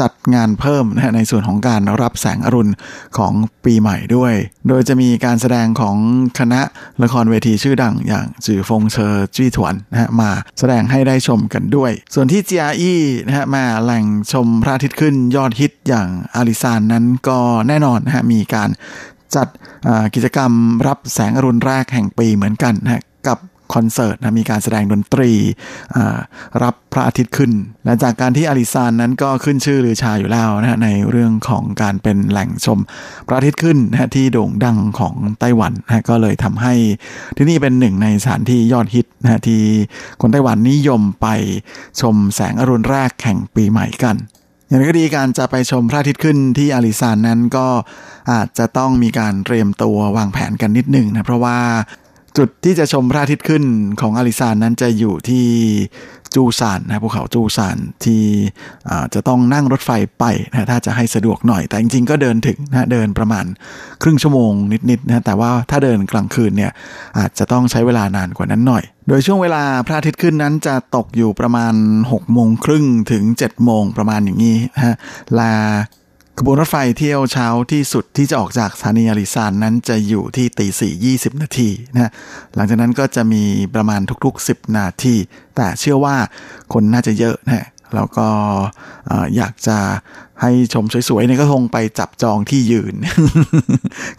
[0.00, 2.72] จัดงานเพิ่มนะในส่วนของการรับแสงอรุณ
[3.18, 3.32] ของ
[3.64, 4.34] ปีใหม่ด้วย
[4.68, 5.96] โดยจะมีการแสดงของ
[6.38, 6.60] คณะ
[7.02, 12.94] ละครเวทีชื่อดังอย่างจือฟงเชอร์จี้ถวนนะฮะมาแสดงให้ได้ชมกันด้วย ส่วนที่จีอาอี
[13.26, 17.38] นะฮะมาแหล่งชมพระอาทิตย์ขึ้นยอดฮิตอย่างอาริซานนั้นก็
[17.68, 18.70] แน่นอนนะฮะมีการ
[19.36, 19.48] จัด
[20.14, 20.52] กิจกรรม
[20.86, 23.38] รับแสงอรุณแรกแห่งปีเหมือนกันนะกับ
[23.74, 25.30] คอนเสิร์ตนะมีการแสดงดนตรี
[26.62, 27.52] รับพระอาทิตย์ขึ้น
[27.84, 32.78] และจากการที่อาริซานนั้นก็ขึ้นชื่อหรือชาอยู่แล้วนะในเรื่องของการเป็นแหล่งชม
[33.26, 36.74] พระอาทิตย์ขึ้นนะที่โด่งดังของไต้หวันนะก็เลยทำให้
[37.36, 39.62] ที่นี่เป็นหนึ่งในสถานที่ยอดฮิตนะที่
[40.20, 41.28] คนไต้หวันนิยมไป
[42.00, 44.16] ชมแสงอรุณแรกแข่งปีใหม่กัน
[44.68, 47.66] อย่างไรก็ดีการจะไปชมพระอาทิตย์ขึ้นที่อาริซานนั้นก็
[48.32, 51.58] อาจจะต้องมีการเตรียมตัววางแผนกันนิดหนึ่งนะเพราะว่า
[52.38, 53.64] จุดที่จะชมพระอาทิตย์ขึ้น
[54.00, 55.46] ของอาริซานนั้นจะอยู่ที่
[56.34, 58.22] จูซานนะภูเขาจูซานที่
[59.14, 63.44] จะต้องนั่งรถไฟไปนะถ้าจะให้สะดวกหน่อย แต่จริงๆก็เดินถึงนะเดินประมาณ
[64.02, 64.52] ครึ่งชั่วโมง
[64.90, 66.72] นิดๆนะแต่ว่าถ้าเดินกลางคืนเนี่ย
[67.18, 71.74] อาจจะต้องใช้เวลานานกว่านั้นหน่อย โดยช่วงเวลาพระอาทิตย์ขึ้นนั้นจะตกอยู่ประมาณ
[72.08, 74.94] 6โมงครึ่งถึง7โมงประมาณอย่างนี้นะฮะ
[75.38, 75.52] ลา
[76.38, 82.10] ขบวนรถไฟเที่ยวเช้าที่สุดที่จะออกจากสถานีอาริซานนั้นจะอยู่ที่ตีสี่ยี่สิบนาทีนะ
[82.54, 85.14] หลังจากนั้นก็จะมีประมาณทุกๆ 10 นาที
[85.56, 86.16] แต่เชื่อว่า
[86.72, 88.26] คนน่าจะเยอะนะแล้วก็
[89.36, 89.78] อยากจะ
[90.42, 92.94] ให้ชมสวยๆเนี่ยก็คงไปจับจองที่ยืน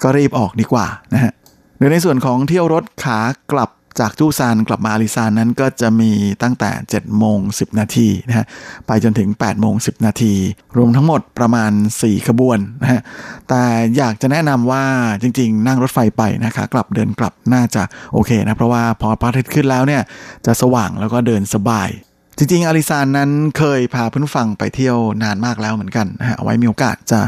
[0.01, 1.33] ก็รีบออกดีกว่านะฮะ
[1.77, 3.19] โดยในส่วนของเที่ยวรถขา
[3.51, 3.69] กลับ
[3.99, 6.11] จากจูซานกลับมาอาริซานนั้นก็จะมี
[6.43, 8.45] ตั้งแต่7โมง10 นาทีนะฮะ
[8.87, 10.33] ไปจนถึง8โมง10 นาที
[10.77, 11.71] รวมทั้งหมดประมาณ
[12.01, 13.01] 4 ขบวนนะฮะ
[13.49, 13.63] แต่
[13.97, 14.85] อยากจะแนะนำว่า
[15.21, 17.83] จริงๆ นั่งรถไฟไปนะคะกลับเดินกลับน่าจะ
[18.13, 20.01] โอเคนะ เพราะว่าพอพระอาทิตย์ขึ้นแล้วเนี่ย
[20.45, 21.89] จะสว่างแล้วก็เดินสบาย
[22.37, 27.19] จริงๆอาริซานนั้นเคยพาเพื่อนฟังไปเที่ยวนานมากแล้วเหมือนกันนะฮะเอาไว้มีโอกาสจะ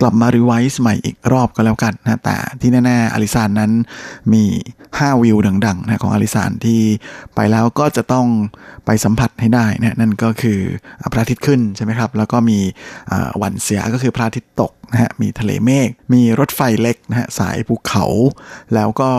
[0.00, 3.70] กลับมา revise ใหม่อีกรอบก็แล้วกันนะแต่ที่แน่ๆอาริซานนั้น
[4.32, 4.44] มี
[4.82, 5.36] 5 วิว
[5.66, 6.80] ดังๆนะของอาริซานที่
[7.34, 8.26] ไปแล้วก็จะต้อง
[8.86, 10.58] ไปสัมผัสให้ได้นะนั่นก็คือ
[11.12, 12.58] พระอาทิตย์ขึ้นใช่ไหมครับ แล้วก็มี
[13.42, 18.04] 晚霞 ก็คือพระอาทิตย์ตกนะฮะมีทะเลเมฆมีรถไฟเล็กนะฮะสายภูเขา
[18.74, 19.10] แล้วก็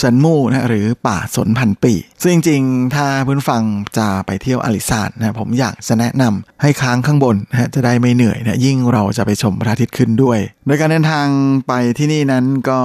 [0.00, 3.62] ซันมูนะหรือป่าสนพันปีซึ่งจริงๆ ถ้าเพื่อนฟัง
[3.98, 11.26] จะไปเที่ยวอาริศานนะผมอยากจะแนะนำให้ค้างข้างบนนะฮะจะได้ไม่เหนื่อยนะยิ่งเราจะไปชมพระอาทิตย์ขึ้นด้วย โดยการเดินทาง
[11.66, 12.80] ไปที่นี่นั้นก็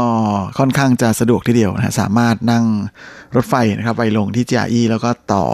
[0.59, 2.65] ค่อนข้างจะสะดวกทีเดียวนะสามารถนั่ง
[3.35, 5.45] รถไฟนะครับไปลงที่เจียอีแล้วก็ต่อ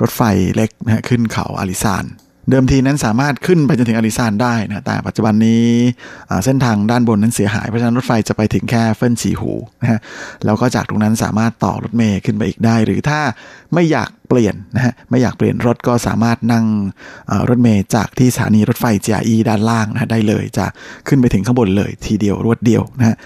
[0.00, 0.22] รถไฟ
[0.56, 2.04] เล็กนะขึ้นเขาอาริซาน
[2.50, 5.64] เดิมทีนั้นสามารถขึ้นไปจนถึงอาริซานได้นะแต่ปัจจุบันนี้
[6.44, 10.00] เส้นทางด้านบนนั้นเสียหาย เพราะฉะนั้นรถไฟจะไปถึงแค่เฟินฉีหูนะฮะ
[10.44, 13.20] แล้วก็จากตรงนั้นสามารถต่อรถเมย์ขึ้นไปอีกได้ หรือถ้า
[13.74, 16.64] ไม่อยากเปลี่ยนนะฮะไม่อยากเปลี่ยนรถก็สามารถนั่ง
[17.48, 20.66] รถเมย์จากที่สถานีรถไฟเจียอีด้านล่างนะได้เลยจะ
[21.08, 23.16] ขึ้นไปถึงข้างบนเลยทีเดียวรวดเดียวนะฮะ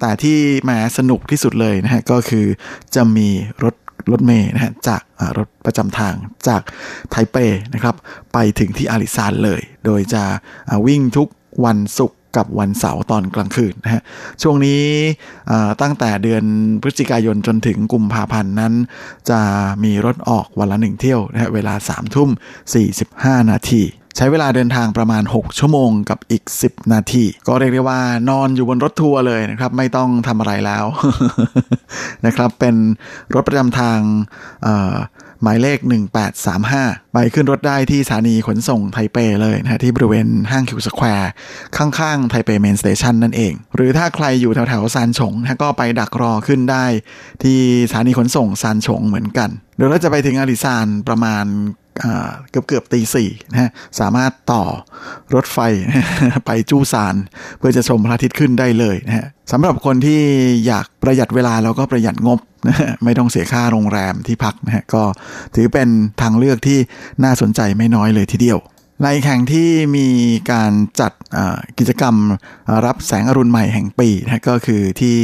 [0.00, 2.46] แต่ที่แหมสนุกที่สุดเลยนะฮะก็คือ
[2.94, 3.28] จะมี
[3.64, 3.74] รถ
[4.10, 5.02] รถเมย์นะฮะจาก
[5.38, 6.14] รถประจำทาง
[6.48, 6.62] จาก
[7.10, 7.36] ไทเป
[7.74, 7.94] นะครับ
[8.32, 10.22] ไปถึงที่อาริซานเลย โดยจะ
[10.86, 11.28] วิ่งทุก
[11.64, 14.02] วันศุกร์กับวันเสาร์ตอนกลางคืนนะฮะ
[14.42, 14.82] ช่วงนี้
[15.82, 16.44] ตั้งแต่เดือน
[16.82, 18.74] พฤศจิกายนจนถึงกุมภาพันธ์นั้น
[19.30, 19.40] จะ
[19.84, 22.30] มีรถออกวันละหนึ่งเที่ยวนะฮะเวลา3ามทุ่ม
[22.90, 23.82] 45 นาที
[24.16, 28.00] ใช้เวลาเดินทางประมาณ 6 ชั่วโมงกับอีก 10 นาที ก็เรียกได้ว่า
[28.30, 30.84] นอนอยู่บนรถทัวร์เลยนะครับ ไม่ต้องทำอะไรแล้ว
[32.26, 32.74] นะครับ เป็น
[33.34, 33.98] รถประจำทาง
[35.42, 35.78] หมายเลข
[36.46, 41.30] 1835 ไปขึ้นรถได้ที่สถานีขนส่งไทเปเลยนะที่บริเวณห้าง Q Square
[41.76, 46.84] ข้างๆไทเป Main Station นั่นเอง หรือถ้าใครอยู่แถวๆซานฉงนะก็ไปดักรอขึ้นได้
[47.42, 47.58] ที่
[47.88, 51.44] สถานีขนส่งซานฉงเหมือนกัน เดี๋ยวเราจะไปถึงอาริซานประมาณ
[52.50, 53.70] เกือบเกือบตีสี่นะฮะ
[54.00, 54.64] สามารถต่อ
[55.34, 55.58] รถไฟ
[56.46, 57.14] ไปจูซาน
[57.58, 60.20] เพื่อจะชมพระอาทิตย์ขึ้นได้เลยนะฮะสำหรับคนที่
[60.66, 65.02] อยากประหยัดเวลาแล้วก็ประหยัดงบนะไม่ต้องเสียค่าโรงแรมที่พักนะฮะก็
[65.54, 65.88] ถือเป็น
[66.22, 66.78] ทางเลือกที่
[67.24, 68.58] น่าสนใจไม่น้อยเลยทีเดียว
[69.02, 70.08] ในแข่งที่มี
[70.52, 71.12] การจัด
[71.78, 72.14] กิจกรรม
[72.86, 75.16] รับแสงอรุณใหม่แห่งปีนะก็คือที่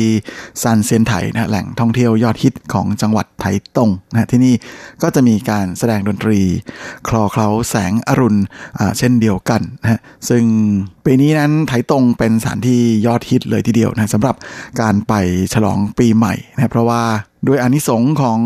[0.62, 3.45] ซันเซียนไถนะแหล่งท่องเที่ยวยอดฮิตของจังหวัดไถ
[3.77, 4.55] ตงนะที่นี่
[5.03, 6.41] ก็จะมีการแสดงดนตรี
[7.09, 8.41] คลอเคล้าแสงอรุณ
[8.99, 10.45] เช่นเดียวกันนะซึ่ง
[11.05, 14.37] ปีนี้นั้นไถตงเป็นสถานที่ยอดฮิตเลยทีเดียวนะสำหรับ
[14.81, 15.12] การไป
[15.55, 17.03] ฉลองปีใหม่นะเพราะว่า
[17.45, 18.41] โดยอานิสงค์ของ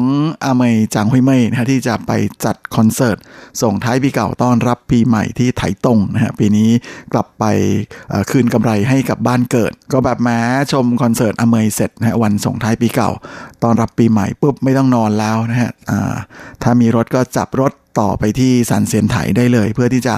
[0.45, 2.13] อาเมยจางฮุยเมยนะที่จะไป
[2.45, 3.17] จัดคอนเสิร์ต
[3.63, 6.71] ส่งท้ายปีเก่าต้อนรับปีใหม่ที่ไถตงนะฮะปีนี้
[7.13, 7.45] กลับไป
[8.31, 10.39] คืนกำไรให้กับบ้านเกิด ก็แบบแม้
[10.73, 13.11] ชมคอนเสิร์ตอาเมยเสร็จนะฮะวันส่งท้ายปีเก่า
[13.63, 15.71] ต้อนรับปีใหม่ปุ๊บไม่ต้องนอนแล้วนะฮะ
[16.63, 20.15] ถ้ามีรถก็จับรถ ต่อไปที่สันเซียนไถได้เลย เพื่อที่จะ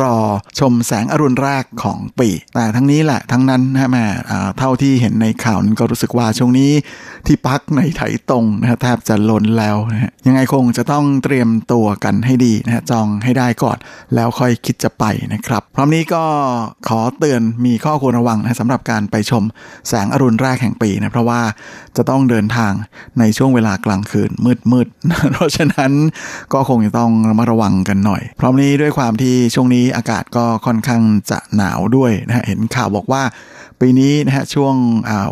[0.00, 0.16] รอ
[0.58, 4.04] ชมแสงอรุณแรกของปี แต่ทั้งนี้แหละทั้งนั้นนะแม่
[4.58, 6.70] เท่าที่เห็นในข่าวนั้นก็รู้สึกว่าช่วงนี้
[7.26, 13.76] ที่พักในไถตรงนะแทบจะล้นแล้วนะยังไงคงจะต้องเตรียมตัวกันให้ดีนะจองให้ได้ก่อน
[14.14, 16.24] แล้วค่อยคิดจะไปนะครับ พร้อมนี้ก็
[16.88, 19.42] ขอเตือนมีข้อควรระวังนะสำหรับการไปชม
[19.88, 21.40] แสงอรุณแรกแห่งปีนะเพราะว่า
[21.96, 22.72] จะต้องเดินทาง
[23.18, 24.30] ในช่วงเวลากลางคืน
[24.72, 25.92] มืดๆเพราะฉะนั้น
[26.52, 33.22] ก็คงจะต้ององระมัดระวังกันหน่อย พร้อมนี้ด้วยความที่ช่วงนี้อากาศก็ค่อนข้างจะหนาวด้วยนะฮะเห็นข่าวบอกว่า
[33.80, 34.74] ปีนี้นะฮะช่วง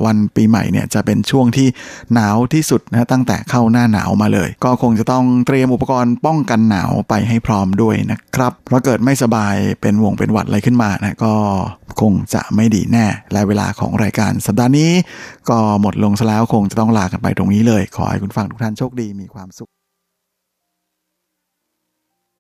[0.05, 1.69] วันปีใหม่เนี่ยจะเป็นช่วงที่
[2.15, 11.35] หนาวที่สุดนะตั้งแต่เข้าหน้าหนาวมาเลย ก็คงจะต้องเตรียมอุปกรณ์ป้องกันหนาวไปให้พร้อมด้วยนะครับ เพราะเกิดไม่สบายเป็นวงเป็นหวัดอะไรขึ้นมานะก็
[12.01, 14.91] คงจะไม่ดีแน่ และเวลาของรายการสัปดาห์นี้
[15.51, 19.71] ก็หมดลงซะแล้วคงจะต้องลากันไปตรงนี้เลย ขอให้คุณฟังทุกท่านโชคดีมีความสุข